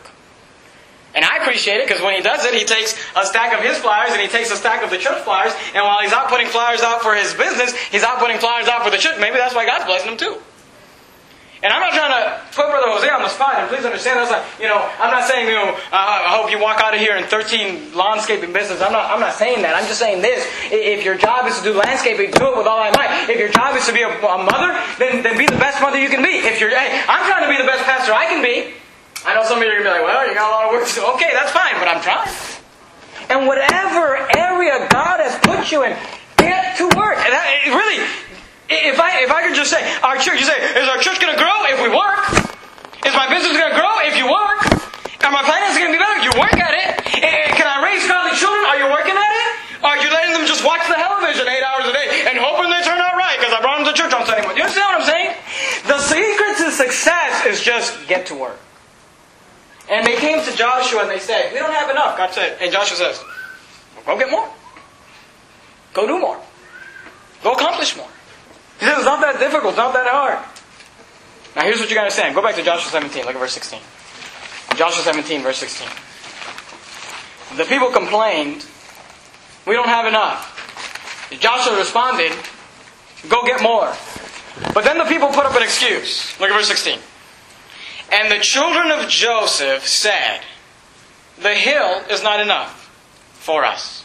And 1.16 1.24
I 1.24 1.38
appreciate 1.38 1.78
it 1.78 1.88
because 1.88 2.00
when 2.00 2.14
he 2.14 2.22
does 2.22 2.44
it, 2.44 2.54
he 2.54 2.64
takes 2.64 2.94
a 3.16 3.26
stack 3.26 3.52
of 3.52 3.64
his 3.64 3.78
flyers 3.78 4.12
and 4.12 4.20
he 4.20 4.28
takes 4.28 4.52
a 4.52 4.56
stack 4.56 4.84
of 4.84 4.90
the 4.90 4.98
church 4.98 5.18
flyers. 5.22 5.52
And 5.74 5.82
while 5.82 5.98
he's 6.00 6.12
out 6.12 6.28
putting 6.28 6.46
flyers 6.46 6.82
out 6.82 7.02
for 7.02 7.16
his 7.16 7.34
business, 7.34 7.74
he's 7.90 8.04
out 8.04 8.20
putting 8.20 8.38
flyers 8.38 8.68
out 8.68 8.84
for 8.84 8.90
the 8.90 8.98
church. 8.98 9.18
Maybe 9.18 9.36
that's 9.36 9.54
why 9.54 9.66
God's 9.66 9.84
blessing 9.84 10.12
him 10.12 10.16
too. 10.16 10.38
And 11.62 11.68
I'm 11.68 11.80
not 11.84 11.92
trying 11.92 12.16
to 12.16 12.40
put 12.56 12.72
Brother 12.72 12.88
Jose 12.88 13.04
on 13.04 13.20
the 13.20 13.28
spot, 13.28 13.60
and 13.60 13.68
please 13.68 13.84
understand, 13.84 14.16
that's 14.16 14.32
like, 14.32 14.40
you 14.56 14.64
know, 14.64 14.80
I'm 14.96 15.12
not 15.12 15.28
saying, 15.28 15.44
you 15.44 15.52
know, 15.52 15.76
uh, 15.92 16.32
I 16.32 16.40
hope 16.40 16.48
you 16.48 16.56
walk 16.56 16.80
out 16.80 16.96
of 16.96 17.00
here 17.00 17.20
in 17.20 17.28
13 17.28 17.92
landscaping 17.92 18.48
business. 18.52 18.80
I'm 18.80 18.96
not, 18.96 19.12
I'm 19.12 19.20
not 19.20 19.36
saying 19.36 19.60
that. 19.60 19.76
I'm 19.76 19.84
just 19.84 20.00
saying 20.00 20.24
this. 20.24 20.40
If 20.72 21.04
your 21.04 21.20
job 21.20 21.44
is 21.44 21.60
to 21.60 21.64
do 21.64 21.76
landscaping, 21.76 22.32
do 22.32 22.48
it 22.48 22.56
with 22.56 22.64
all 22.64 22.80
I 22.80 22.88
might. 22.96 23.28
If 23.28 23.36
your 23.36 23.52
job 23.52 23.76
is 23.76 23.84
to 23.84 23.92
be 23.92 24.00
a, 24.00 24.08
a 24.08 24.40
mother, 24.40 24.72
then, 24.96 25.20
then 25.20 25.36
be 25.36 25.44
the 25.44 25.60
best 25.60 25.84
mother 25.84 26.00
you 26.00 26.08
can 26.08 26.24
be. 26.24 26.40
If 26.48 26.64
you're, 26.64 26.72
hey, 26.72 27.04
I'm 27.04 27.28
trying 27.28 27.44
to 27.44 27.52
be 27.52 27.60
the 27.60 27.68
best 27.68 27.84
pastor 27.84 28.16
I 28.16 28.24
can 28.24 28.40
be. 28.40 28.72
I 29.28 29.36
know 29.36 29.44
some 29.44 29.60
of 29.60 29.64
you 29.64 29.68
are 29.68 29.84
going 29.84 29.84
to 29.84 29.92
be 29.92 29.94
like, 30.00 30.08
well, 30.08 30.24
you 30.24 30.32
got 30.32 30.48
a 30.48 30.54
lot 30.56 30.64
of 30.64 30.72
work 30.72 30.88
to 30.88 30.94
do. 30.96 31.04
Okay, 31.20 31.28
that's 31.36 31.52
fine, 31.52 31.76
but 31.76 31.92
I'm 31.92 32.00
trying. 32.00 32.24
And 33.28 33.44
whatever 33.44 34.16
area 34.32 34.88
God 34.88 35.20
has 35.20 35.36
put 35.44 35.68
you 35.68 35.84
in, 35.84 35.92
get 36.40 36.80
to 36.80 36.88
work. 36.96 37.20
And 37.20 37.36
that, 37.36 37.44
really, 37.68 38.00
if 38.70 38.98
I, 39.02 39.26
if 39.26 39.30
I 39.30 39.42
could 39.42 39.58
just 39.58 39.70
say, 39.70 39.82
our 40.00 40.14
church, 40.16 40.38
you 40.38 40.46
say, 40.46 40.58
is 40.78 40.86
our 40.86 41.02
church 41.02 41.18
going 41.18 41.34
to 41.34 41.40
grow 41.40 41.66
if 41.66 41.82
we 41.82 41.90
work? 41.90 42.22
Is 43.02 43.14
my 43.18 43.26
business 43.26 43.58
going 43.58 43.74
to 43.74 43.78
grow 43.78 43.98
if 44.06 44.14
you 44.14 44.30
work? 44.30 44.62
Are 45.26 45.34
my 45.34 45.42
finances 45.42 45.76
going 45.76 45.92
to 45.92 45.96
be 45.96 46.02
better? 46.02 46.16
If 46.22 46.26
you 46.30 46.36
work 46.38 46.54
at 46.54 46.74
it. 46.74 46.88
Eh, 47.18 47.26
eh, 47.26 47.54
can 47.58 47.66
I 47.66 47.82
raise 47.84 48.06
godly 48.06 48.38
children? 48.38 48.62
Are 48.70 48.78
you 48.78 48.88
working 48.88 49.18
at 49.18 49.30
it? 49.30 49.46
Are 49.82 49.98
you 49.98 50.08
letting 50.12 50.32
them 50.32 50.46
just 50.46 50.64
watch 50.64 50.86
the 50.88 50.94
television 50.94 51.48
eight 51.48 51.64
hours 51.64 51.88
a 51.88 51.92
day 51.92 52.28
and 52.28 52.38
hoping 52.38 52.70
they 52.70 52.82
turn 52.84 53.00
out 53.00 53.16
right 53.16 53.36
because 53.38 53.52
I 53.52 53.60
brought 53.60 53.82
them 53.82 53.88
to 53.88 53.96
church 53.96 54.12
on 54.12 54.24
Sunday 54.24 54.42
morning? 54.42 54.58
You 54.58 54.68
understand 54.68 54.86
what 54.92 55.02
I'm 55.02 55.08
saying? 55.08 55.30
The 55.88 55.98
secret 55.98 56.52
to 56.62 56.68
success 56.70 57.46
is 57.46 57.60
just 57.60 57.96
get 58.06 58.26
to 58.26 58.34
work. 58.34 58.60
And 59.90 60.06
they 60.06 60.16
came 60.16 60.38
to 60.44 60.52
Joshua 60.56 61.02
and 61.02 61.10
they 61.10 61.18
said, 61.18 61.52
We 61.52 61.58
don't 61.58 61.72
have 61.72 61.90
enough. 61.90 62.16
God 62.16 62.32
said, 62.32 62.58
and 62.60 62.70
Joshua 62.70 62.96
says, 62.96 63.22
well, 63.96 64.16
Go 64.16 64.18
get 64.18 64.30
more. 64.30 64.48
Go 65.92 66.06
do 66.06 66.18
more. 66.18 66.38
Go 67.42 67.52
accomplish 67.52 67.96
more. 67.96 68.08
He 68.80 68.86
it's 68.86 69.04
not 69.04 69.20
that 69.20 69.38
difficult, 69.38 69.72
it's 69.72 69.76
not 69.76 69.92
that 69.92 70.08
hard. 70.08 70.38
Now 71.54 71.62
here's 71.62 71.80
what 71.80 71.90
you 71.90 71.94
got 71.94 72.04
to 72.04 72.10
say. 72.10 72.32
Go 72.32 72.40
back 72.40 72.54
to 72.54 72.62
Joshua 72.62 72.90
17. 72.90 73.26
Look 73.26 73.34
at 73.34 73.38
verse 73.38 73.52
16. 73.52 73.78
Joshua 74.76 75.02
17, 75.02 75.42
verse 75.42 75.58
16. 75.58 75.86
The 77.58 77.64
people 77.64 77.90
complained, 77.90 78.64
we 79.66 79.74
don't 79.74 79.88
have 79.88 80.06
enough. 80.06 80.56
Joshua 81.38 81.76
responded, 81.76 82.32
go 83.28 83.44
get 83.44 83.62
more. 83.62 83.92
But 84.72 84.84
then 84.84 84.96
the 84.96 85.04
people 85.04 85.28
put 85.28 85.44
up 85.44 85.54
an 85.54 85.62
excuse. 85.62 86.38
Look 86.40 86.50
at 86.50 86.56
verse 86.56 86.68
16. 86.68 86.98
And 88.12 88.32
the 88.32 88.38
children 88.38 88.90
of 88.90 89.08
Joseph 89.08 89.86
said, 89.86 90.40
The 91.40 91.54
hill 91.54 92.02
is 92.10 92.22
not 92.22 92.40
enough 92.40 92.88
for 93.34 93.64
us. 93.64 94.04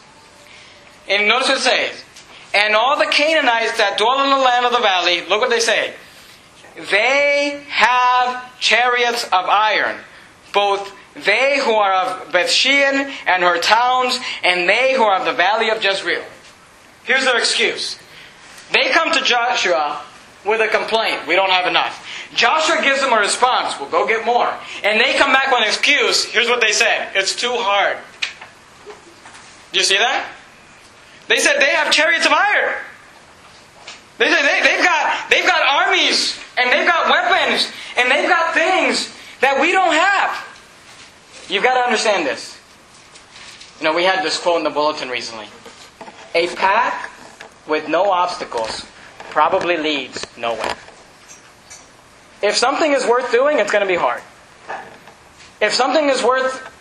And 1.08 1.28
notice 1.28 1.48
what 1.48 1.58
it 1.58 1.62
says 1.62 2.04
and 2.56 2.74
all 2.74 2.98
the 2.98 3.04
Canaanites 3.04 3.76
that 3.76 3.98
dwell 3.98 4.24
in 4.24 4.30
the 4.30 4.42
land 4.42 4.64
of 4.64 4.72
the 4.72 4.80
valley, 4.80 5.20
look 5.28 5.42
what 5.42 5.50
they 5.50 5.60
say. 5.60 5.92
They 6.90 7.62
have 7.68 8.58
chariots 8.58 9.24
of 9.24 9.44
iron, 9.44 9.96
both 10.54 10.90
they 11.14 11.60
who 11.62 11.72
are 11.72 11.92
of 11.92 12.28
Bethshean 12.32 13.12
and 13.26 13.42
her 13.42 13.58
towns, 13.58 14.18
and 14.42 14.66
they 14.66 14.94
who 14.94 15.02
are 15.02 15.18
of 15.18 15.26
the 15.26 15.34
valley 15.34 15.68
of 15.68 15.84
Jezreel. 15.84 16.24
Here's 17.04 17.24
their 17.24 17.38
excuse. 17.38 17.98
They 18.72 18.88
come 18.88 19.12
to 19.12 19.22
Joshua 19.22 20.02
with 20.44 20.62
a 20.62 20.68
complaint. 20.68 21.26
We 21.26 21.36
don't 21.36 21.50
have 21.50 21.66
enough. 21.66 22.02
Joshua 22.34 22.82
gives 22.82 23.00
them 23.00 23.12
a 23.12 23.18
response. 23.18 23.78
We'll 23.78 23.90
go 23.90 24.06
get 24.06 24.24
more. 24.24 24.52
And 24.82 24.98
they 25.00 25.14
come 25.14 25.32
back 25.32 25.50
with 25.50 25.60
an 25.60 25.68
excuse. 25.68 26.24
Here's 26.24 26.48
what 26.48 26.60
they 26.60 26.72
said. 26.72 27.12
It's 27.14 27.36
too 27.36 27.52
hard. 27.52 27.98
Do 29.72 29.78
you 29.78 29.84
see 29.84 29.98
that? 29.98 30.26
They 31.28 31.38
said 31.38 31.58
they 31.58 31.70
have 31.70 31.92
chariots 31.92 32.26
of 32.26 32.32
iron. 32.32 32.74
They 34.18 34.28
said 34.28 34.42
they, 34.42 34.62
they've 34.62 34.84
got 34.84 35.30
they've 35.30 35.46
got 35.46 35.62
armies 35.62 36.38
and 36.56 36.72
they've 36.72 36.86
got 36.86 37.10
weapons 37.10 37.70
and 37.96 38.10
they've 38.10 38.28
got 38.28 38.54
things 38.54 39.12
that 39.40 39.60
we 39.60 39.72
don't 39.72 39.92
have. 39.92 41.46
You've 41.48 41.62
got 41.62 41.74
to 41.74 41.80
understand 41.80 42.26
this. 42.26 42.58
You 43.78 43.84
know, 43.84 43.94
we 43.94 44.04
had 44.04 44.24
this 44.24 44.38
quote 44.38 44.58
in 44.58 44.64
the 44.64 44.70
bulletin 44.70 45.08
recently. 45.08 45.46
A 46.34 46.48
path 46.56 47.12
with 47.68 47.88
no 47.88 48.10
obstacles 48.10 48.86
probably 49.30 49.76
leads 49.76 50.26
nowhere. 50.36 50.76
If 52.42 52.56
something 52.56 52.92
is 52.92 53.06
worth 53.06 53.30
doing, 53.32 53.58
it's 53.58 53.70
going 53.70 53.82
to 53.82 53.88
be 53.88 53.98
hard. 53.98 54.22
If 55.60 55.72
something 55.72 56.08
is 56.08 56.22
worth 56.22 56.72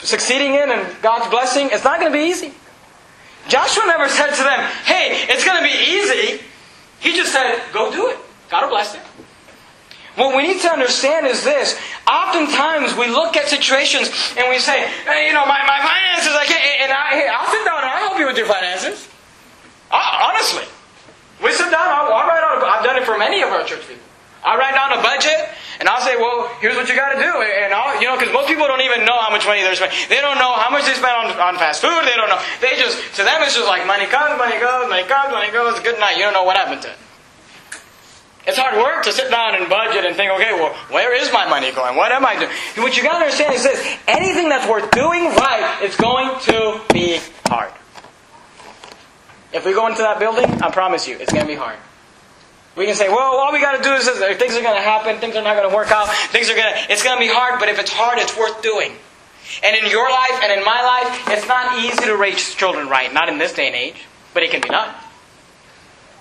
succeeding 0.00 0.54
in 0.54 0.70
and 0.70 1.02
God's 1.02 1.28
blessing, 1.30 1.70
it's 1.72 1.84
not 1.84 2.00
going 2.00 2.12
to 2.12 2.18
be 2.18 2.24
easy. 2.24 2.52
Joshua 3.48 3.84
never 3.86 4.08
said 4.08 4.30
to 4.30 4.42
them, 4.42 4.60
hey, 4.84 5.26
it's 5.28 5.44
going 5.44 5.58
to 5.58 5.64
be 5.64 5.74
easy. 5.74 6.42
He 7.00 7.16
just 7.16 7.32
said, 7.32 7.60
go 7.72 7.90
do 7.90 8.08
it. 8.08 8.18
God 8.50 8.62
will 8.62 8.70
bless 8.70 8.94
it. 8.94 9.00
What 10.14 10.36
we 10.36 10.42
need 10.42 10.60
to 10.60 10.68
understand 10.68 11.26
is 11.26 11.42
this. 11.42 11.78
Oftentimes 12.06 12.94
we 12.96 13.08
look 13.08 13.36
at 13.36 13.48
situations 13.48 14.10
and 14.36 14.48
we 14.50 14.58
say, 14.58 14.86
hey, 15.04 15.26
you 15.26 15.32
know, 15.32 15.46
my, 15.46 15.64
my 15.66 15.80
finances, 15.80 16.32
I 16.36 16.44
can't, 16.44 16.82
and 16.82 16.92
I, 16.92 17.08
hey, 17.16 17.28
I'll 17.28 17.50
sit 17.50 17.64
down 17.64 17.78
and 17.78 17.86
I'll 17.86 18.08
help 18.08 18.18
you 18.18 18.26
with 18.26 18.36
your 18.36 18.46
finances. 18.46 19.08
I, 19.90 20.30
honestly. 20.30 20.64
We 21.42 21.50
sit 21.52 21.70
down, 21.70 21.88
I'll, 21.88 22.12
I'll 22.12 22.28
write 22.28 22.44
out, 22.44 22.62
I've 22.62 22.84
done 22.84 22.96
it 22.96 23.04
for 23.04 23.18
many 23.18 23.42
of 23.42 23.48
our 23.48 23.64
church 23.64 23.88
people. 23.88 24.04
I 24.42 24.58
write 24.58 24.74
down 24.74 24.90
a 24.90 25.00
budget, 25.00 25.38
and 25.78 25.86
I'll 25.88 26.02
say, 26.02 26.18
well, 26.18 26.50
here's 26.58 26.74
what 26.74 26.90
you 26.90 26.98
got 26.98 27.14
to 27.14 27.20
do. 27.22 27.30
And 27.30 27.70
I'll, 27.70 27.94
you 28.02 28.10
know, 28.10 28.18
because 28.18 28.34
most 28.34 28.50
people 28.50 28.66
don't 28.66 28.82
even 28.82 29.06
know 29.06 29.14
how 29.22 29.30
much 29.30 29.46
money 29.46 29.62
they're 29.62 29.78
spending. 29.78 29.94
They 30.10 30.18
don't 30.18 30.38
know 30.38 30.50
how 30.58 30.66
much 30.70 30.82
they 30.82 30.98
spend 30.98 31.14
on, 31.14 31.30
on 31.38 31.54
fast 31.62 31.78
food. 31.78 32.02
They 32.02 32.18
don't 32.18 32.26
know. 32.26 32.42
They 32.58 32.74
just, 32.74 32.98
to 33.16 33.22
them, 33.22 33.38
it's 33.46 33.54
just 33.54 33.70
like 33.70 33.86
money 33.86 34.06
comes, 34.10 34.34
money 34.34 34.58
goes, 34.58 34.90
money 34.90 35.06
comes, 35.06 35.30
money 35.30 35.50
goes. 35.54 35.78
Good 35.80 35.98
night. 36.02 36.18
You 36.18 36.26
don't 36.26 36.34
know 36.34 36.42
what 36.42 36.58
happened 36.58 36.82
to 36.82 36.90
it. 36.90 36.98
It's 38.44 38.58
hard 38.58 38.74
work 38.74 39.04
to 39.04 39.12
sit 39.12 39.30
down 39.30 39.54
and 39.54 39.70
budget 39.70 40.04
and 40.04 40.16
think, 40.16 40.32
okay, 40.34 40.52
well, 40.58 40.74
where 40.90 41.14
is 41.14 41.32
my 41.32 41.46
money 41.46 41.70
going? 41.70 41.94
What 41.94 42.10
am 42.10 42.26
I 42.26 42.34
doing? 42.34 42.50
What 42.82 42.96
you 42.96 43.04
got 43.04 43.22
to 43.22 43.24
understand 43.24 43.54
is 43.54 43.62
this 43.62 43.78
anything 44.08 44.48
that's 44.48 44.66
worth 44.66 44.90
doing 44.90 45.30
right 45.38 45.78
is 45.82 45.94
going 45.94 46.34
to 46.50 46.80
be 46.92 47.20
hard. 47.46 47.70
If 49.52 49.64
we 49.64 49.72
go 49.72 49.86
into 49.86 50.02
that 50.02 50.18
building, 50.18 50.50
I 50.60 50.70
promise 50.70 51.06
you, 51.06 51.18
it's 51.18 51.32
going 51.32 51.46
to 51.46 51.52
be 51.52 51.54
hard. 51.54 51.78
We 52.76 52.86
can 52.86 52.94
say, 52.94 53.08
well, 53.08 53.36
all 53.36 53.52
we 53.52 53.60
got 53.60 53.76
to 53.76 53.82
do 53.82 53.92
is 53.92 54.06
this. 54.06 54.18
things 54.38 54.56
are 54.56 54.62
going 54.62 54.76
to 54.76 54.82
happen, 54.82 55.18
things 55.18 55.36
are 55.36 55.42
not 55.42 55.56
going 55.56 55.68
to 55.68 55.74
work 55.74 55.90
out, 55.90 56.08
things 56.32 56.48
are 56.48 56.56
going 56.56 56.72
to, 56.72 56.92
it's 56.92 57.02
going 57.02 57.16
to 57.16 57.20
be 57.20 57.28
hard, 57.28 57.60
but 57.60 57.68
if 57.68 57.78
it's 57.78 57.92
hard, 57.92 58.18
it's 58.18 58.36
worth 58.36 58.62
doing. 58.62 58.92
And 59.62 59.76
in 59.76 59.90
your 59.90 60.08
life 60.08 60.40
and 60.42 60.52
in 60.52 60.64
my 60.64 60.80
life, 60.80 61.28
it's 61.28 61.46
not 61.46 61.84
easy 61.84 62.06
to 62.06 62.16
raise 62.16 62.54
children 62.54 62.88
right, 62.88 63.12
not 63.12 63.28
in 63.28 63.36
this 63.36 63.52
day 63.52 63.66
and 63.66 63.76
age, 63.76 64.06
but 64.32 64.42
it 64.42 64.50
can 64.50 64.62
be 64.62 64.68
done. 64.68 64.94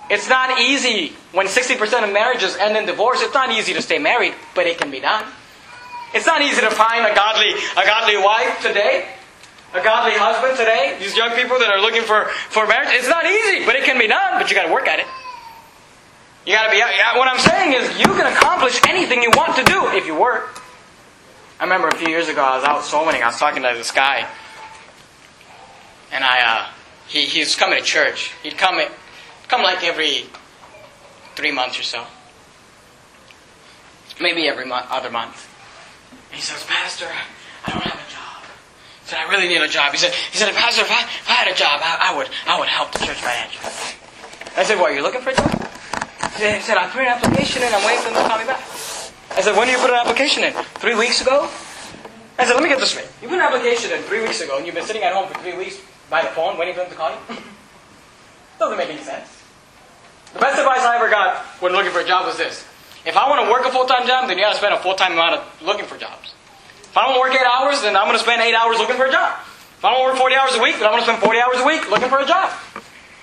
It's 0.09 0.27
not 0.27 0.59
easy 0.59 1.13
when 1.31 1.47
60% 1.47 1.79
of 2.03 2.11
marriages 2.11 2.57
end 2.57 2.75
in 2.75 2.85
divorce. 2.85 3.21
It's 3.21 3.33
not 3.33 3.49
easy 3.51 3.73
to 3.73 3.81
stay 3.81 3.97
married, 3.97 4.33
but 4.53 4.67
it 4.67 4.77
can 4.77 4.91
be 4.91 4.99
done. 4.99 5.23
It's 6.13 6.25
not 6.25 6.41
easy 6.41 6.59
to 6.59 6.71
find 6.71 7.05
a 7.05 7.15
godly, 7.15 7.51
a 7.51 7.85
godly 7.85 8.17
wife 8.17 8.61
today, 8.61 9.07
a 9.73 9.81
godly 9.81 10.11
husband 10.19 10.57
today. 10.57 10.97
These 10.99 11.15
young 11.15 11.31
people 11.31 11.57
that 11.59 11.69
are 11.71 11.79
looking 11.79 12.01
for, 12.01 12.25
for 12.49 12.67
marriage. 12.67 12.89
It's 12.91 13.07
not 13.07 13.25
easy, 13.25 13.65
but 13.65 13.75
it 13.75 13.85
can 13.85 13.97
be 13.97 14.07
done, 14.07 14.37
but 14.37 14.49
you 14.49 14.55
got 14.55 14.67
to 14.67 14.73
work 14.73 14.89
at 14.89 14.99
it. 14.99 15.07
You 16.45 16.53
gotta 16.53 16.71
be, 16.71 16.79
what 16.79 17.27
I'm 17.27 17.39
saying 17.39 17.73
is 17.73 17.99
you 17.99 18.05
can 18.05 18.25
accomplish 18.25 18.79
anything 18.87 19.21
you 19.21 19.29
want 19.35 19.55
to 19.57 19.63
do 19.63 19.87
if 19.89 20.07
you 20.07 20.15
work. 20.15 20.59
I 21.59 21.65
remember 21.65 21.89
a 21.89 21.95
few 21.95 22.09
years 22.09 22.27
ago 22.29 22.41
I 22.41 22.55
was 22.55 22.65
out 22.65 22.83
soul 22.83 23.05
winning, 23.05 23.21
I 23.21 23.27
was 23.27 23.37
talking 23.37 23.61
to 23.61 23.73
this 23.75 23.91
guy. 23.91 24.27
And 26.11 26.23
I, 26.23 26.41
uh, 26.41 26.69
he, 27.07 27.25
he 27.25 27.39
was 27.39 27.55
coming 27.55 27.77
to 27.77 27.85
church. 27.85 28.33
He'd 28.41 28.57
come, 28.57 28.81
come 29.47 29.61
like 29.61 29.83
every 29.83 30.25
three 31.35 31.51
months 31.51 31.79
or 31.79 31.83
so. 31.83 32.05
Maybe 34.19 34.47
every 34.47 34.65
month, 34.65 34.87
other 34.89 35.11
month. 35.11 35.47
And 36.29 36.35
he 36.35 36.41
says, 36.41 36.63
Pastor, 36.63 37.07
I 37.65 37.71
don't 37.71 37.83
have 37.83 37.93
a 37.93 38.11
job. 38.11 38.43
He 39.03 39.09
said, 39.09 39.19
I 39.19 39.29
really 39.29 39.47
need 39.47 39.61
a 39.61 39.67
job. 39.67 39.91
He 39.91 39.99
said, 39.99 40.11
he 40.11 40.37
said 40.37 40.53
Pastor, 40.55 40.81
if 40.81 40.91
I, 40.91 41.03
if 41.03 41.29
I 41.29 41.33
had 41.33 41.47
a 41.47 41.55
job, 41.55 41.79
I, 41.83 42.11
I, 42.11 42.17
would, 42.17 42.29
I 42.47 42.59
would 42.59 42.67
help 42.67 42.91
the 42.91 42.99
church 42.99 43.21
financially. 43.21 43.71
I 44.57 44.63
said, 44.63 44.79
what, 44.79 44.91
are 44.91 44.95
you 44.95 45.03
looking 45.03 45.21
for 45.21 45.29
a 45.29 45.35
job? 45.35 45.70
He 46.41 46.61
said, 46.61 46.77
I 46.77 46.89
put 46.89 47.01
an 47.01 47.07
application 47.07 47.61
in, 47.61 47.69
I'm 47.69 47.85
waiting 47.85 48.01
for 48.01 48.09
them 48.09 48.23
to 48.23 48.29
call 48.29 48.39
me 48.39 48.45
back. 48.45 48.61
I 49.37 49.41
said, 49.45 49.55
when 49.55 49.67
did 49.67 49.77
you 49.77 49.81
put 49.81 49.91
an 49.93 50.01
application 50.01 50.43
in? 50.43 50.53
Three 50.81 50.95
weeks 50.95 51.21
ago? 51.21 51.45
I 52.39 52.45
said, 52.45 52.55
let 52.57 52.63
me 52.63 52.69
get 52.69 52.79
this 52.79 52.91
straight. 52.91 53.05
You 53.21 53.29
put 53.29 53.37
an 53.37 53.45
application 53.45 53.91
in 53.91 54.01
three 54.09 54.21
weeks 54.21 54.41
ago, 54.41 54.57
and 54.57 54.65
you've 54.65 54.73
been 54.73 54.85
sitting 54.85 55.03
at 55.03 55.13
home 55.13 55.29
for 55.29 55.37
three 55.39 55.55
weeks 55.55 55.77
by 56.09 56.23
the 56.23 56.29
phone 56.29 56.57
waiting 56.57 56.73
for 56.73 56.81
them 56.81 56.89
to 56.89 56.95
call 56.95 57.11
you? 57.11 57.17
Doesn't 58.59 58.77
make 58.77 58.89
any 58.89 59.03
sense. 59.03 59.29
The 60.33 60.39
best 60.39 60.57
advice 60.57 60.81
I 60.81 60.95
ever 60.95 61.09
got 61.09 61.45
when 61.61 61.73
looking 61.73 61.91
for 61.91 61.99
a 61.99 62.07
job 62.07 62.25
was 62.25 62.37
this. 62.37 62.65
If 63.05 63.17
I 63.17 63.29
want 63.29 63.45
to 63.45 63.51
work 63.51 63.65
a 63.65 63.71
full-time 63.71 64.07
job, 64.07 64.27
then 64.27 64.37
you 64.37 64.43
got 64.43 64.53
to 64.53 64.57
spend 64.57 64.73
a 64.73 64.79
full-time 64.79 65.13
amount 65.13 65.35
of 65.35 65.61
looking 65.61 65.85
for 65.85 65.97
jobs. 65.97 66.33
If 66.81 66.97
I 66.97 67.05
don't 67.05 67.19
work 67.21 67.33
eight 67.33 67.45
hours, 67.45 67.81
then 67.83 67.95
I'm 67.95 68.05
going 68.05 68.17
to 68.17 68.23
spend 68.23 68.41
eight 68.41 68.55
hours 68.55 68.77
looking 68.77 68.97
for 68.97 69.05
a 69.05 69.11
job. 69.11 69.37
If 69.77 69.85
I 69.85 69.93
don't 69.93 70.05
work 70.05 70.17
40 70.17 70.35
hours 70.35 70.55
a 70.55 70.61
week, 70.61 70.75
then 70.75 70.85
I'm 70.85 70.91
going 70.91 71.01
to 71.01 71.07
spend 71.07 71.21
40 71.21 71.39
hours 71.39 71.57
a 71.59 71.65
week 71.65 71.89
looking 71.89 72.09
for 72.09 72.19
a 72.19 72.25
job. 72.25 72.51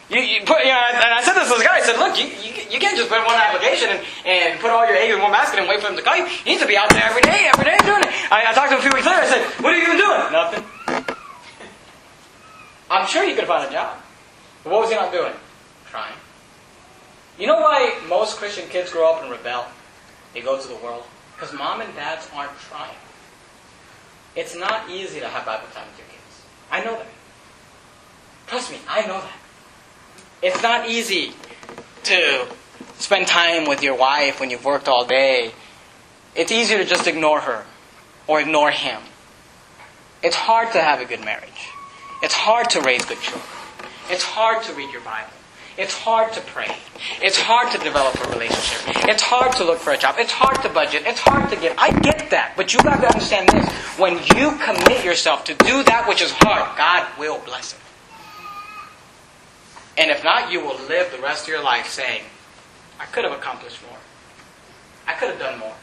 You, 0.08 0.20
you 0.20 0.40
put, 0.46 0.64
you 0.64 0.72
know, 0.72 0.80
and 0.88 1.12
I 1.12 1.20
said 1.22 1.34
this 1.34 1.52
to 1.52 1.54
this 1.54 1.66
guy. 1.66 1.76
I 1.76 1.84
said, 1.84 2.00
look, 2.00 2.16
you, 2.16 2.32
you, 2.40 2.56
you 2.72 2.78
can't 2.80 2.96
just 2.96 3.12
put 3.12 3.20
one 3.28 3.36
application 3.36 3.92
and, 3.92 4.00
and 4.24 4.60
put 4.60 4.70
all 4.70 4.86
your 4.88 4.96
eggs 4.96 5.14
in 5.14 5.20
one 5.20 5.32
basket 5.32 5.60
and 5.60 5.68
wait 5.68 5.80
for 5.80 5.88
them 5.88 5.96
to 5.96 6.02
call 6.02 6.16
you. 6.16 6.24
You 6.24 6.56
need 6.56 6.60
to 6.60 6.66
be 6.66 6.76
out 6.76 6.88
there 6.88 7.04
every 7.04 7.20
day, 7.20 7.44
every 7.52 7.64
day 7.64 7.76
doing 7.84 8.00
it. 8.00 8.12
I, 8.32 8.48
I 8.48 8.52
talked 8.56 8.72
to 8.72 8.76
him 8.76 8.80
a 8.80 8.86
few 8.88 8.94
weeks 8.96 9.04
later. 9.04 9.20
I 9.20 9.28
said, 9.28 9.44
what 9.60 9.74
are 9.74 9.76
you 9.76 9.84
even 9.84 10.00
doing? 10.00 10.20
Nothing. 10.32 10.64
I'm 12.90 13.06
sure 13.06 13.28
he 13.28 13.34
could 13.34 13.46
find 13.46 13.68
a 13.68 13.72
job. 13.72 14.00
But 14.64 14.72
what 14.72 14.80
was 14.80 14.90
he 14.90 14.96
not 14.96 15.12
doing? 15.12 15.32
Trying. 15.90 16.16
You 17.38 17.46
know 17.46 17.60
why 17.60 18.00
most 18.08 18.38
Christian 18.38 18.68
kids 18.68 18.90
grow 18.90 19.12
up 19.12 19.22
and 19.22 19.30
rebel? 19.30 19.66
They 20.32 20.40
go 20.40 20.60
to 20.60 20.68
the 20.68 20.76
world? 20.76 21.04
Because 21.36 21.52
mom 21.52 21.82
and 21.82 21.94
dads 21.94 22.28
aren't 22.34 22.56
trying. 22.58 22.96
It's 24.34 24.56
not 24.56 24.88
easy 24.88 25.20
to 25.20 25.28
have 25.28 25.44
Bible 25.44 25.68
time 25.74 25.86
with 25.88 25.98
your 25.98 26.08
kids. 26.08 26.44
I 26.70 26.82
know 26.82 26.96
that. 26.96 27.06
Trust 28.46 28.72
me, 28.72 28.78
I 28.88 29.02
know 29.02 29.20
that. 29.20 29.32
It's 30.42 30.62
not 30.62 30.88
easy 30.88 31.32
to 32.04 32.46
spend 32.98 33.26
time 33.26 33.68
with 33.68 33.82
your 33.82 33.96
wife 33.96 34.38
when 34.40 34.50
you've 34.50 34.64
worked 34.64 34.86
all 34.86 35.04
day. 35.04 35.52
It's 36.36 36.52
easier 36.52 36.78
to 36.78 36.84
just 36.84 37.06
ignore 37.06 37.40
her 37.40 37.64
or 38.26 38.40
ignore 38.40 38.70
him. 38.70 39.00
It's 40.22 40.36
hard 40.36 40.72
to 40.72 40.80
have 40.80 41.00
a 41.00 41.04
good 41.04 41.24
marriage. 41.24 41.70
It's 42.22 42.34
hard 42.34 42.70
to 42.70 42.80
raise 42.80 43.04
good 43.04 43.20
children. 43.20 43.48
It's 44.10 44.22
hard 44.22 44.62
to 44.64 44.74
read 44.74 44.92
your 44.92 45.02
Bible. 45.02 45.30
It's 45.76 45.94
hard 45.94 46.32
to 46.32 46.40
pray. 46.40 46.74
It's 47.22 47.38
hard 47.38 47.70
to 47.72 47.78
develop 47.78 48.14
a 48.26 48.30
relationship. 48.30 49.08
It's 49.08 49.22
hard 49.22 49.52
to 49.52 49.64
look 49.64 49.78
for 49.78 49.92
a 49.92 49.98
job. 49.98 50.16
It's 50.18 50.32
hard 50.32 50.60
to 50.62 50.68
budget. 50.68 51.02
It's 51.06 51.20
hard 51.20 51.48
to 51.50 51.56
give. 51.56 51.74
I 51.78 51.90
get 52.00 52.30
that. 52.30 52.54
But 52.56 52.74
you 52.74 52.80
got 52.80 53.00
to 53.00 53.06
understand 53.06 53.48
this. 53.50 53.68
When 53.96 54.14
you 54.36 54.58
commit 54.58 55.04
yourself 55.04 55.44
to 55.44 55.54
do 55.54 55.84
that 55.84 56.06
which 56.08 56.20
is 56.20 56.32
hard, 56.32 56.76
God 56.76 57.06
will 57.16 57.38
bless 57.40 57.74
it. 57.74 57.78
And 59.98 60.10
if 60.10 60.22
not, 60.22 60.52
you 60.52 60.60
will 60.60 60.78
live 60.88 61.10
the 61.10 61.20
rest 61.20 61.42
of 61.42 61.48
your 61.48 61.62
life 61.62 61.88
saying, 61.88 62.22
I 63.00 63.04
could 63.06 63.24
have 63.24 63.32
accomplished 63.32 63.82
more. 63.82 63.98
I 65.06 65.14
could 65.14 65.30
have 65.30 65.38
done 65.38 65.58
more. 65.58 65.74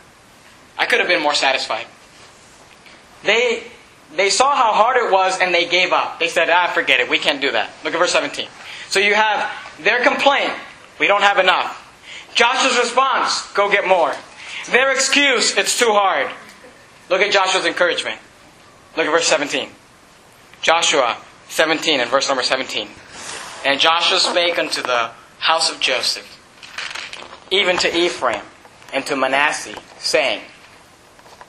I 0.77 0.85
could 0.85 0.99
have 0.99 1.07
been 1.07 1.21
more 1.21 1.33
satisfied. 1.33 1.85
They, 3.23 3.63
they 4.15 4.29
saw 4.29 4.55
how 4.55 4.71
hard 4.73 4.97
it 4.97 5.11
was 5.11 5.39
and 5.39 5.53
they 5.53 5.67
gave 5.67 5.91
up. 5.91 6.19
They 6.19 6.29
said, 6.29 6.49
ah, 6.49 6.71
forget 6.73 6.99
it. 6.99 7.09
We 7.09 7.19
can't 7.19 7.41
do 7.41 7.51
that. 7.51 7.71
Look 7.83 7.93
at 7.93 7.99
verse 7.99 8.13
17. 8.13 8.47
So 8.89 8.99
you 8.99 9.15
have 9.15 9.51
their 9.81 10.01
complaint. 10.03 10.53
We 10.99 11.07
don't 11.07 11.23
have 11.23 11.39
enough. 11.39 11.81
Joshua's 12.35 12.77
response, 12.77 13.51
go 13.53 13.69
get 13.69 13.87
more. 13.87 14.13
Their 14.69 14.91
excuse, 14.91 15.57
it's 15.57 15.77
too 15.77 15.91
hard. 15.91 16.31
Look 17.09 17.21
at 17.21 17.31
Joshua's 17.31 17.65
encouragement. 17.65 18.19
Look 18.95 19.05
at 19.05 19.11
verse 19.11 19.27
17. 19.27 19.69
Joshua 20.61 21.17
17 21.49 21.99
and 21.99 22.09
verse 22.09 22.27
number 22.27 22.43
17. 22.43 22.89
And 23.65 23.79
Joshua 23.79 24.19
spake 24.19 24.59
unto 24.59 24.83
the 24.83 25.09
house 25.39 25.71
of 25.71 25.79
Joseph, 25.79 26.25
even 27.51 27.77
to 27.79 27.97
Ephraim 27.97 28.43
and 28.93 29.05
to 29.07 29.15
Manasseh, 29.15 29.75
saying, 29.97 30.41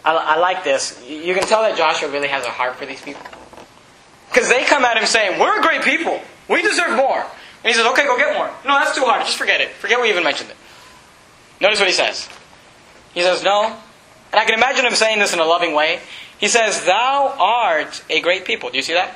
I, 0.02 0.16
I 0.16 0.38
like 0.38 0.64
this. 0.64 1.05
You 1.07 1.35
can 1.35 1.42
tell 1.42 1.62
that 1.62 1.76
Joshua 1.76 2.11
really 2.11 2.29
has 2.29 2.46
a 2.46 2.50
heart 2.50 2.76
for 2.76 2.87
these 2.87 3.02
people. 3.02 3.22
Because 4.29 4.48
they 4.48 4.64
come 4.64 4.85
at 4.85 4.96
him 4.96 5.05
saying, 5.05 5.38
We're 5.38 5.59
a 5.59 5.62
great 5.62 5.83
people. 5.83 6.20
We 6.48 6.62
deserve 6.62 6.96
more. 6.96 7.20
And 7.20 7.64
he 7.64 7.72
says, 7.74 7.85
Okay, 7.87 8.05
go 8.05 8.16
get 8.16 8.35
more. 8.35 8.46
No, 8.64 8.79
that's 8.79 8.94
too 8.94 9.05
hard. 9.05 9.24
Just 9.26 9.37
forget 9.37 9.61
it. 9.61 9.70
Forget 9.72 10.00
we 10.00 10.09
even 10.09 10.24
mentioned 10.24 10.50
it. 10.50 10.57
Notice 11.61 11.81
what 11.81 11.88
he 11.88 11.94
says. 11.94 12.29
He 13.12 13.20
says, 13.20 13.42
No. 13.42 13.64
And 14.33 14.40
I 14.40 14.44
can 14.44 14.55
imagine 14.55 14.87
him 14.87 14.94
saying 14.94 15.18
this 15.18 15.35
in 15.35 15.38
a 15.38 15.44
loving 15.44 15.74
way. 15.74 16.00
He 16.38 16.48
says, 16.48 16.85
Thou 16.85 17.35
art 17.38 18.02
a 18.09 18.20
great 18.20 18.44
people. 18.44 18.70
Do 18.70 18.76
you 18.76 18.83
see 18.83 18.94
that? 18.94 19.14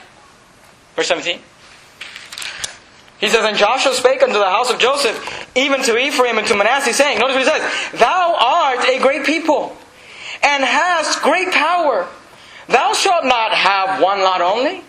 Verse 0.96 1.08
17. 1.08 1.40
He 3.20 3.28
says, 3.28 3.44
And 3.44 3.56
Joshua 3.56 3.92
spake 3.92 4.22
unto 4.22 4.38
the 4.38 4.48
house 4.48 4.70
of 4.70 4.78
Joseph, 4.78 5.48
even 5.54 5.82
to 5.82 5.96
Ephraim 5.98 6.38
and 6.38 6.46
to 6.46 6.56
Manasseh, 6.56 6.94
saying, 6.94 7.18
Notice 7.18 7.36
what 7.36 7.44
he 7.44 7.50
says, 7.50 8.00
Thou 8.00 8.36
art 8.40 8.88
a 8.88 8.98
great 8.98 9.24
people, 9.24 9.76
and 10.42 10.64
hast 10.64 11.22
great 11.22 11.52
power. 11.52 12.08
Thou 12.68 12.92
shalt 12.94 13.24
not 13.24 13.52
have 13.52 14.00
one 14.00 14.20
lot 14.20 14.40
only. 14.40 14.84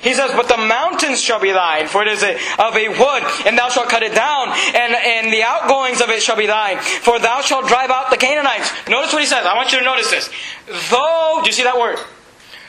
He 0.00 0.12
says, 0.12 0.32
But 0.32 0.48
the 0.48 0.58
mountains 0.58 1.22
shall 1.22 1.40
be 1.40 1.52
thine, 1.52 1.86
for 1.86 2.02
it 2.02 2.08
is 2.08 2.22
a, 2.22 2.34
of 2.58 2.76
a 2.76 2.88
wood, 2.88 3.46
and 3.46 3.56
thou 3.56 3.70
shalt 3.70 3.88
cut 3.88 4.02
it 4.02 4.14
down, 4.14 4.48
and, 4.74 4.94
and 4.94 5.32
the 5.32 5.42
outgoings 5.42 6.02
of 6.02 6.10
it 6.10 6.22
shall 6.22 6.36
be 6.36 6.46
thine, 6.46 6.76
for 6.78 7.18
thou 7.18 7.40
shalt 7.40 7.68
drive 7.68 7.90
out 7.90 8.10
the 8.10 8.18
Canaanites. 8.18 8.70
Notice 8.86 9.14
what 9.14 9.22
he 9.22 9.26
says. 9.26 9.46
I 9.46 9.56
want 9.56 9.72
you 9.72 9.78
to 9.78 9.84
notice 9.84 10.10
this. 10.10 10.28
Though, 10.90 11.40
do 11.40 11.46
you 11.46 11.52
see 11.52 11.62
that 11.62 11.78
word? 11.78 11.98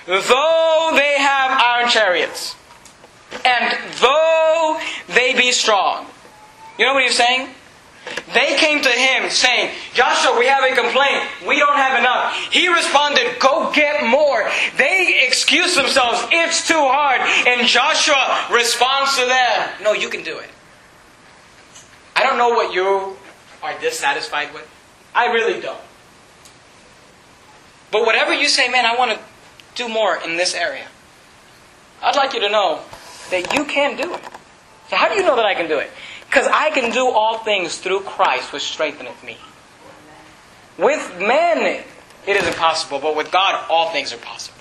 Though 0.06 0.92
they 0.96 1.16
have 1.18 1.60
iron 1.60 1.90
chariots. 1.90 2.56
And 3.44 3.78
though 4.00 4.80
they 5.10 5.34
be 5.34 5.52
strong. 5.52 6.06
You 6.78 6.86
know 6.86 6.94
what 6.94 7.04
he's 7.04 7.18
saying? 7.18 7.50
They 8.34 8.56
came 8.58 8.82
to 8.82 8.90
him 8.90 9.30
saying, 9.30 9.72
Joshua, 9.94 10.38
we 10.38 10.46
have 10.46 10.64
a 10.64 10.76
complaint. 10.76 11.24
We 11.48 11.58
don't 11.58 11.76
have 11.76 11.98
enough. 11.98 12.36
He 12.52 12.68
responded, 12.68 13.40
Go 13.40 13.72
get 13.74 14.06
more. 14.06 14.50
They 14.78 15.24
excuse 15.26 15.76
themselves. 15.76 16.22
It's 16.32 16.68
too 16.68 16.74
hard. 16.76 17.22
And 17.48 17.68
Joshua 17.68 18.46
responds 18.52 19.16
to 19.18 19.26
them, 19.26 19.70
No, 19.82 19.94
you 19.94 20.10
can 20.10 20.24
do 20.24 20.38
it. 20.38 20.50
I 22.16 22.24
don't 22.24 22.38
know 22.38 22.50
what 22.50 22.74
you 22.74 23.18
are 23.64 23.80
dissatisfied 23.80 24.54
with. 24.54 24.70
I 25.14 25.32
really 25.32 25.60
don't. 25.60 25.82
But 27.92 28.06
whatever 28.06 28.34
you 28.34 28.50
say, 28.50 28.70
man, 28.70 28.86
I 28.86 28.96
want 28.96 29.12
to 29.12 29.20
do 29.76 29.90
more 29.90 30.18
in 30.18 30.38
this 30.38 30.54
area. 30.54 30.88
I'd 32.04 32.16
like 32.16 32.34
you 32.34 32.42
to 32.42 32.50
know 32.50 32.82
that 33.30 33.54
you 33.54 33.66
can 33.66 33.98
do 33.98 34.14
it. 34.14 34.22
So, 34.90 34.96
how 34.96 35.10
do 35.10 35.16
you 35.16 35.24
know 35.24 35.36
that 35.36 35.46
I 35.46 35.56
can 35.56 35.68
do 35.68 35.80
it? 35.80 35.90
Because 36.28 36.48
I 36.48 36.70
can 36.70 36.92
do 36.92 37.08
all 37.08 37.40
things 37.40 37.78
through 37.78 38.02
Christ, 38.02 38.52
which 38.54 38.64
strengtheneth 38.64 39.24
me. 39.24 39.38
With 40.78 41.20
men, 41.20 41.84
it 42.28 42.36
is 42.36 42.48
impossible, 42.48 43.00
but 43.00 43.16
with 43.16 43.32
God, 43.32 43.66
all 43.70 43.92
things 43.92 44.14
are 44.14 44.18
possible. 44.18 44.60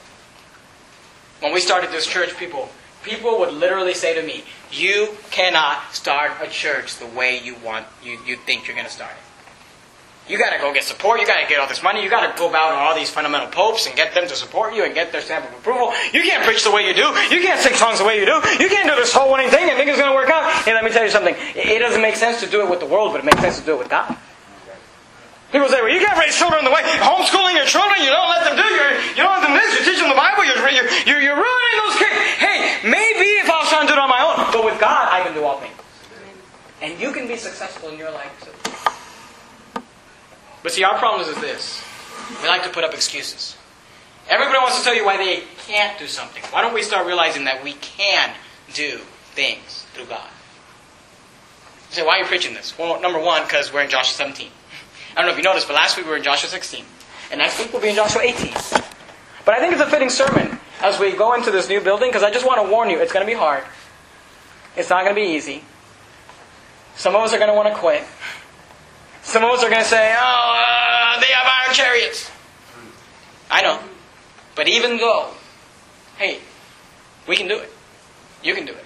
When 1.41 1.53
we 1.53 1.61
started 1.61 1.91
this 1.91 2.07
church, 2.07 2.37
people, 2.37 2.69
people 3.03 3.39
would 3.41 3.53
literally 3.53 3.95
say 3.95 4.15
to 4.15 4.23
me, 4.23 4.45
"You 4.71 5.17
cannot 5.31 5.95
start 5.95 6.33
a 6.41 6.47
church 6.47 6.97
the 6.97 7.07
way 7.07 7.39
you 7.39 7.57
want, 7.57 7.87
you, 8.03 8.19
you 8.25 8.37
think 8.37 8.67
you're 8.67 8.77
going 8.77 8.87
to 8.87 8.93
start 8.93 9.13
it." 9.13 9.24
You 10.29 10.39
got 10.39 10.55
to 10.55 10.59
go 10.59 10.73
get 10.73 10.85
support. 10.85 11.21
You 11.21 11.27
got 11.27 11.43
to 11.43 11.49
get 11.49 11.61
all 11.61 11.69
this 11.69 11.83
money. 11.83 12.03
You 12.03 12.09
got 12.09 12.25
to 12.25 12.39
go 12.39 12.49
out 12.49 12.73
on 12.73 12.79
all 12.79 12.95
these 12.95 13.11
fundamental 13.11 13.49
popes 13.49 13.87
and 13.87 13.95
get 13.95 14.15
them 14.15 14.27
to 14.27 14.35
support 14.35 14.75
you 14.75 14.85
and 14.85 14.95
get 14.95 15.13
their 15.13 15.21
stamp 15.21 15.45
of 15.45 15.53
approval. 15.53 15.93
You 16.13 16.23
can't 16.23 16.43
preach 16.45 16.65
the 16.65 16.73
way 16.73 16.87
you 16.89 16.95
do. 16.95 17.13
You 17.29 17.45
can't 17.45 17.61
sing 17.61 17.75
songs 17.75 17.99
the 17.99 18.07
way 18.07 18.19
you 18.19 18.25
do. 18.25 18.41
You 18.57 18.73
can't 18.73 18.89
do 18.89 18.97
this 18.97 19.13
soul 19.13 19.31
winning 19.31 19.51
thing 19.51 19.69
and 19.69 19.77
think 19.77 19.91
it's 19.91 19.99
going 19.99 20.11
to 20.11 20.17
work 20.17 20.31
out. 20.31 20.51
Hey, 20.65 20.73
let 20.73 20.83
me 20.83 20.91
tell 20.91 21.05
you 21.05 21.11
something. 21.11 21.35
It 21.39 21.79
doesn't 21.79 22.01
make 22.01 22.17
sense 22.17 22.41
to 22.41 22.49
do 22.49 22.63
it 22.65 22.71
with 22.71 22.81
the 22.81 22.87
world, 22.87 23.13
but 23.13 23.21
it 23.21 23.27
makes 23.27 23.41
sense 23.41 23.61
to 23.61 23.67
do 23.67 23.75
it 23.75 23.79
with 23.79 23.91
God. 23.91 24.17
People 25.53 25.69
say, 25.69 25.81
well, 25.83 25.93
you 25.93 26.01
can't 26.01 26.19
raise 26.19 26.35
children 26.37 26.65
the 26.65 26.71
way, 26.73 26.83
homeschooling 26.99 27.55
your 27.55 27.65
children, 27.65 28.03
you 28.03 28.11
don't 28.11 28.29
let 28.29 28.43
them 28.43 28.57
do, 28.59 28.67
you're, 28.75 28.91
you 29.15 29.23
don't 29.23 29.39
let 29.39 29.47
them 29.47 29.55
this, 29.55 29.79
you 29.79 29.85
teach 29.87 30.01
them 30.01 30.09
the 30.09 30.19
Bible, 30.19 30.45
you're, 30.45 30.59
you're, 30.59 30.91
you're, 31.07 31.23
you're 31.23 31.37
ruining 31.39 31.77
those 31.79 31.95
kids. 31.95 32.19
Hey, 32.43 32.83
maybe 32.83 33.39
if 33.39 33.49
I 33.49 33.63
was 33.63 33.69
trying 33.69 33.87
to 33.87 33.93
do 33.93 33.95
it 33.95 34.03
on 34.03 34.09
my 34.09 34.19
own, 34.19 34.51
but 34.51 34.65
with 34.65 34.81
God, 34.81 35.07
I 35.13 35.23
can 35.23 35.33
do 35.33 35.45
all 35.45 35.61
things. 35.61 35.79
And 36.83 36.99
you 36.99 37.13
can 37.13 37.29
be 37.29 37.37
successful 37.37 37.89
in 37.91 37.99
your 37.99 38.11
life 38.11 38.35
too. 38.43 38.74
But 40.65 40.73
see, 40.73 40.83
our 40.83 40.99
problem 40.99 41.29
is 41.29 41.41
this. 41.43 41.85
We 42.43 42.49
like 42.49 42.65
to 42.65 42.71
put 42.71 42.85
up 42.85 42.95
excuses. 42.95 43.55
Everybody 44.31 44.57
wants 44.59 44.79
to 44.79 44.85
tell 44.85 44.95
you 44.95 45.05
why 45.05 45.19
they 45.19 45.43
can't 45.67 45.99
do 45.99 46.07
something. 46.07 46.43
Why 46.45 46.63
don't 46.63 46.73
we 46.73 46.83
start 46.83 47.07
realizing 47.07 47.45
that 47.45 47.63
we 47.63 47.75
can 47.75 48.33
do 48.73 48.99
things 49.35 49.85
through 49.93 50.07
God? 50.07 50.27
You 51.91 51.97
say, 51.97 52.07
why 52.07 52.17
are 52.17 52.21
you 52.21 52.25
preaching 52.25 52.55
this? 52.55 52.79
Well, 52.79 52.99
number 53.03 53.21
one, 53.21 53.43
because 53.43 53.75
we're 53.75 53.83
in 53.83 53.91
Joshua 53.91 54.15
17. 54.15 54.49
I 55.13 55.15
don't 55.17 55.27
know 55.27 55.33
if 55.33 55.37
you 55.37 55.45
noticed, 55.45 55.69
but 55.69 55.75
last 55.75 55.99
week 55.99 56.07
we 56.07 56.13
were 56.13 56.17
in 56.17 56.25
Joshua 56.25 56.49
16. 56.49 56.83
And 57.31 57.41
next 57.41 57.59
week 57.59 57.71
we'll 57.71 57.83
be 57.83 57.91
in 57.91 57.97
Joshua 57.97 58.23
18. 58.23 58.55
But 59.45 59.55
I 59.55 59.61
think 59.61 59.75
it's 59.75 59.83
a 59.83 59.91
fitting 59.91 60.09
sermon 60.09 60.59
as 60.81 60.99
we 60.99 61.13
go 61.13 61.35
into 61.35 61.51
this 61.51 61.69
new 61.69 61.83
building 61.83 62.09
because 62.09 62.23
I 62.23 62.31
just 62.31 62.47
want 62.47 62.65
to 62.65 62.73
warn 62.73 62.89
you, 62.89 63.01
it's 63.01 63.13
going 63.13 63.27
to 63.27 63.31
be 63.31 63.37
hard. 63.39 63.65
It's 64.77 64.89
not 64.89 65.05
going 65.05 65.15
to 65.15 65.21
be 65.21 65.29
easy. 65.29 65.63
Some 66.97 67.15
of 67.15 67.21
us 67.21 67.35
are 67.35 67.39
going 67.39 67.51
to 67.51 67.55
want 67.55 67.69
to 67.69 67.75
quit. 67.75 68.03
Some 69.25 69.43
of 69.43 69.51
us 69.51 69.65
are 69.65 69.71
going 69.71 69.83
to 69.83 69.89
say, 69.89 70.15
oh, 70.17 71.17
uh, 71.17 71.21
they 71.21 71.27
have 71.27 71.47
iron 71.47 71.75
chariots. 71.75 72.31
I 73.51 73.63
know. 73.63 73.81
But 74.55 74.69
even 74.69 74.99
though, 74.99 75.31
hey, 76.19 76.41
we 77.27 77.37
can 77.37 77.49
do 77.49 77.59
it. 77.59 77.73
You 78.43 78.55
can 78.55 78.67
do 78.67 78.73
it. 78.73 78.85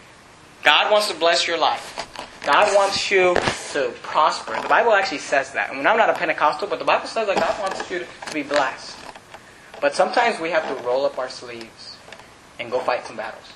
God 0.62 0.90
wants 0.90 1.09
to 1.09 1.14
bless 1.14 1.46
your 1.46 1.59
life. 1.59 2.07
God 2.44 2.74
wants 2.74 3.11
you 3.11 3.35
to 3.72 3.92
prosper. 4.03 4.59
The 4.62 4.68
Bible 4.68 4.92
actually 4.92 5.18
says 5.18 5.53
that. 5.53 5.74
Mean, 5.74 5.87
I'm 5.87 5.96
not 5.96 6.09
a 6.09 6.14
Pentecostal, 6.14 6.68
but 6.68 6.79
the 6.79 6.85
Bible 6.85 7.07
says 7.07 7.27
that 7.27 7.37
God 7.37 7.61
wants 7.61 7.90
you 7.90 7.98
to 7.98 8.33
be 8.33 8.42
blessed. 8.42 8.96
But 9.81 9.94
sometimes 9.94 10.40
we 10.40 10.51
have 10.51 10.66
to 10.68 10.83
roll 10.85 11.05
up 11.05 11.18
our 11.18 11.29
sleeves 11.29 11.96
and 12.59 12.70
go 12.70 12.81
fight 12.81 13.07
some 13.07 13.16
battles. 13.16 13.53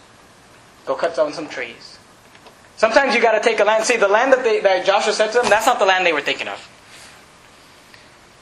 Go 0.85 0.95
cut 0.95 1.17
down 1.17 1.33
some 1.33 1.49
trees. 1.49 1.99
Sometimes 2.77 3.15
you 3.15 3.23
got 3.23 3.33
to 3.33 3.41
take 3.41 3.61
a 3.61 3.65
land. 3.65 3.85
See, 3.85 3.97
the 3.97 4.09
land 4.09 4.33
that, 4.33 4.43
they, 4.43 4.61
that 4.61 4.85
Joshua 4.85 5.13
said 5.13 5.29
to 5.33 5.41
them, 5.41 5.49
that's 5.49 5.67
not 5.67 5.79
the 5.79 5.85
land 5.85 6.05
they 6.05 6.13
were 6.13 6.21
thinking 6.21 6.49
of. 6.49 6.69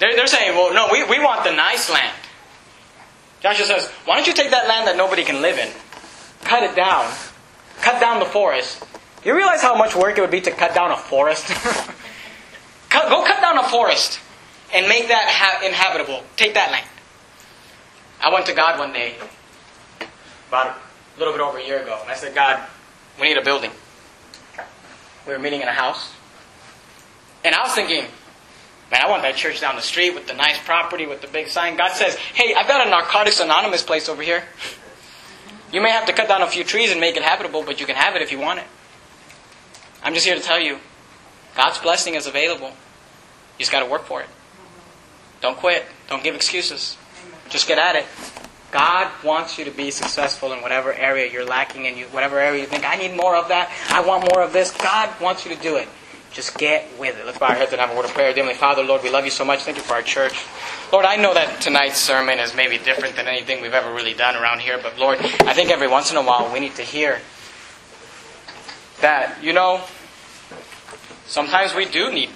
They're, 0.01 0.17
they're 0.17 0.27
saying, 0.27 0.57
well, 0.57 0.75
no, 0.75 0.89
we, 0.91 1.05
we 1.05 1.23
want 1.23 1.45
the 1.45 1.53
nice 1.53 1.91
land. 1.91 2.17
Joshua 3.41 3.67
says, 3.67 3.89
why 4.07 4.17
don't 4.17 4.27
you 4.27 4.33
take 4.33 4.51
that 4.51 4.67
land 4.67 4.89
that 4.89 4.97
nobody 4.97 5.25
can 5.25 5.41
live 5.41 5.59
in, 5.59 5.71
cut 6.43 6.63
it 6.63 6.75
down, 6.75 7.11
cut 7.81 8.01
down 8.01 8.19
the 8.19 8.27
forest. 8.27 8.83
You 9.25 9.37
realize 9.37 9.63
how 9.63 9.77
much 9.77 9.95
work 9.95 10.17
it 10.17 10.23
would 10.23 10.31
be 10.31 10.41
to 10.41 10.51
cut 10.51 10.75
down 10.75 10.91
a 10.91 10.97
forest? 10.97 11.47
cut, 12.89 13.09
go 13.09 13.25
cut 13.25 13.41
down 13.41 13.59
a 13.59 13.69
forest 13.69 14.19
and 14.75 14.89
make 14.89 15.09
that 15.09 15.27
ha- 15.29 15.67
inhabitable. 15.67 16.23
Take 16.37 16.55
that 16.55 16.71
land. 16.73 16.87
I 18.23 18.33
went 18.33 18.47
to 18.47 18.55
God 18.55 18.79
one 18.79 18.93
day, 18.93 19.15
about 20.49 20.77
a 21.17 21.19
little 21.19 21.35
bit 21.35 21.43
over 21.43 21.59
a 21.59 21.65
year 21.65 21.83
ago, 21.83 21.99
and 22.03 22.11
I 22.11 22.15
said, 22.15 22.35
God, 22.35 22.67
we 23.21 23.29
need 23.29 23.37
a 23.37 23.45
building. 23.45 23.71
We 25.27 25.33
were 25.33 25.39
meeting 25.39 25.61
in 25.61 25.69
a 25.69 25.73
house. 25.73 26.13
And 27.45 27.55
I 27.55 27.63
was 27.63 27.75
thinking, 27.75 28.05
Man, 28.91 29.03
I 29.03 29.09
want 29.09 29.23
that 29.23 29.37
church 29.37 29.61
down 29.61 29.77
the 29.77 29.83
street 29.83 30.15
with 30.15 30.27
the 30.27 30.35
nice 30.35 30.59
property 30.65 31.07
with 31.07 31.21
the 31.21 31.29
big 31.29 31.49
sign. 31.49 31.77
God 31.77 31.93
says, 31.93 32.17
hey, 32.17 32.55
I've 32.55 32.67
got 32.67 32.87
a 32.87 32.91
Narcotics 32.91 33.39
Anonymous 33.39 33.83
place 33.83 34.09
over 34.09 34.23
here. 34.23 34.43
You 35.73 35.81
may 35.81 35.91
have 35.91 36.07
to 36.07 36.13
cut 36.13 36.27
down 36.27 36.43
a 36.43 36.49
few 36.49 36.65
trees 36.65 36.91
and 36.91 37.01
make 37.01 37.17
it 37.17 37.23
habitable, 37.23 37.63
but 37.63 37.79
you 37.79 37.87
can 37.87 37.95
have 37.95 38.17
it 38.17 38.23
if 38.23 38.33
you 38.33 38.41
want 38.41 38.59
it. 38.59 38.67
I'm 40.03 40.15
just 40.15 40.27
here 40.27 40.35
to 40.35 40.43
tell 40.43 40.59
you 40.59 40.79
God's 41.57 41.79
blessing 41.79 42.17
is 42.17 42.27
available. 42.27 42.69
You 42.69 43.61
just 43.61 43.71
got 43.71 43.85
to 43.85 43.91
work 43.91 44.05
for 44.05 44.23
it. 44.23 44.29
Don't 45.41 45.57
quit. 45.57 45.85
Don't 46.09 46.25
give 46.25 46.35
excuses. 46.35 46.97
Just 47.49 47.69
get 47.69 47.79
at 47.79 47.95
it. 47.95 48.07
God 48.73 49.11
wants 49.25 49.59
you 49.59 49.65
to 49.65 49.71
be 49.71 49.91
successful 49.91 50.53
in 50.53 50.63
whatever 50.63 50.93
area 50.93 51.31
you're 51.31 51.45
lacking 51.45 51.87
in, 51.87 51.99
whatever 52.11 52.39
area 52.39 52.61
you 52.61 52.67
think, 52.67 52.89
I 52.89 52.97
need 52.97 53.17
more 53.17 53.37
of 53.37 53.49
that, 53.49 53.71
I 53.89 54.01
want 54.01 54.33
more 54.33 54.43
of 54.45 54.53
this. 54.53 54.71
God 54.71 55.21
wants 55.21 55.45
you 55.45 55.55
to 55.55 55.61
do 55.61 55.77
it. 55.77 55.89
Just 56.33 56.57
get 56.57 56.89
with 56.99 57.19
it. 57.19 57.27
Let's 57.27 57.39
bow 57.39 57.49
our 57.49 57.55
heads 57.55 57.73
and 57.73 57.81
have 57.81 57.91
a 57.91 57.97
word 57.97 58.05
of 58.05 58.13
prayer. 58.13 58.33
Dearly 58.33 58.55
Father, 58.55 58.85
Lord, 58.85 59.03
we 59.03 59.11
love 59.11 59.25
you 59.25 59.33
so 59.33 59.45
much. 59.45 59.61
Thank 59.61 59.79
you 59.79 59.83
for 59.83 59.95
our 59.95 60.03
church. 60.03 60.45
Lord, 60.93 61.05
I 61.05 61.17
know 61.17 61.35
that 61.35 61.61
tonight's 61.61 61.99
sermon 61.99 62.39
is 62.39 62.55
maybe 62.55 62.79
different 62.79 63.17
than 63.17 63.27
anything 63.27 63.61
we've 63.61 63.75
ever 63.75 63.93
really 63.93 64.15
done 64.15 64.37
around 64.37 64.61
here, 64.61 64.79
but 64.81 64.97
Lord, 64.97 65.19
I 65.19 65.55
think 65.55 65.71
every 65.71 65.89
once 65.89 66.13
in 66.13 66.17
a 66.17 66.23
while 66.23 66.53
we 66.53 66.61
need 66.61 66.77
to 66.77 66.83
hear 66.83 67.19
that, 69.01 69.43
you 69.43 69.53
know, 69.53 69.81
sometimes 71.27 71.75
we 71.75 71.85
do 71.85 72.13
need, 72.13 72.31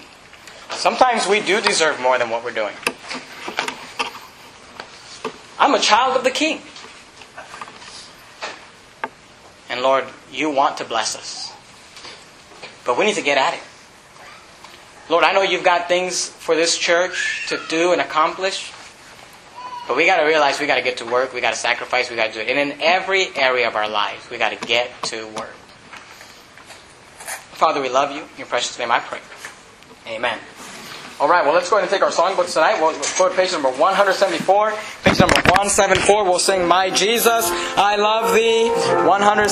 sometimes 0.70 1.28
we 1.28 1.40
do 1.40 1.60
deserve 1.60 2.00
more 2.00 2.18
than 2.18 2.30
what 2.30 2.42
we're 2.42 2.52
doing. 2.52 2.74
I'm 5.58 5.74
a 5.74 5.78
child 5.78 6.16
of 6.16 6.24
the 6.24 6.30
King. 6.30 6.60
And 9.70 9.82
Lord, 9.82 10.04
you 10.32 10.50
want 10.50 10.78
to 10.78 10.84
bless 10.84 11.16
us. 11.16 11.52
But 12.84 12.98
we 12.98 13.06
need 13.06 13.14
to 13.14 13.22
get 13.22 13.38
at 13.38 13.54
it. 13.54 13.60
Lord, 15.08 15.24
I 15.24 15.32
know 15.32 15.42
you've 15.42 15.64
got 15.64 15.88
things 15.88 16.28
for 16.28 16.54
this 16.54 16.78
church 16.78 17.46
to 17.48 17.60
do 17.68 17.92
and 17.92 18.00
accomplish, 18.00 18.72
but 19.86 19.96
we 19.96 20.06
got 20.06 20.16
to 20.16 20.24
realize 20.24 20.60
we 20.60 20.66
got 20.66 20.76
to 20.76 20.82
get 20.82 20.96
to 20.98 21.04
work, 21.04 21.34
we 21.34 21.42
got 21.42 21.52
to 21.52 21.58
sacrifice, 21.58 22.08
we 22.08 22.16
got 22.16 22.28
to 22.28 22.32
do 22.32 22.40
it. 22.40 22.48
And 22.48 22.58
in 22.72 22.80
every 22.80 23.28
area 23.36 23.68
of 23.68 23.76
our 23.76 23.88
lives, 23.88 24.30
we 24.30 24.38
got 24.38 24.58
to 24.58 24.66
get 24.66 24.90
to 25.04 25.26
work. 25.28 25.52
Father, 27.52 27.82
we 27.82 27.90
love 27.90 28.12
you. 28.12 28.22
In 28.22 28.38
your 28.38 28.46
precious 28.46 28.78
name 28.78 28.90
I 28.90 29.00
pray. 29.00 29.20
Amen. 30.06 30.38
All 31.20 31.28
right, 31.28 31.44
well, 31.44 31.54
let's 31.54 31.70
go 31.70 31.76
ahead 31.76 31.88
and 31.88 31.92
take 31.92 32.02
our 32.02 32.10
songbooks 32.10 32.54
tonight. 32.54 32.80
We'll 32.80 32.92
go 33.16 33.28
to 33.28 33.36
page 33.36 33.52
number 33.52 33.70
174. 33.70 34.72
Page 35.04 35.20
number 35.20 35.36
174, 35.54 36.24
we'll 36.24 36.40
sing 36.40 36.66
My 36.66 36.90
Jesus, 36.90 37.46
I 37.76 37.94
Love 37.94 38.34
Thee. 38.34 38.68
174. 39.06 39.46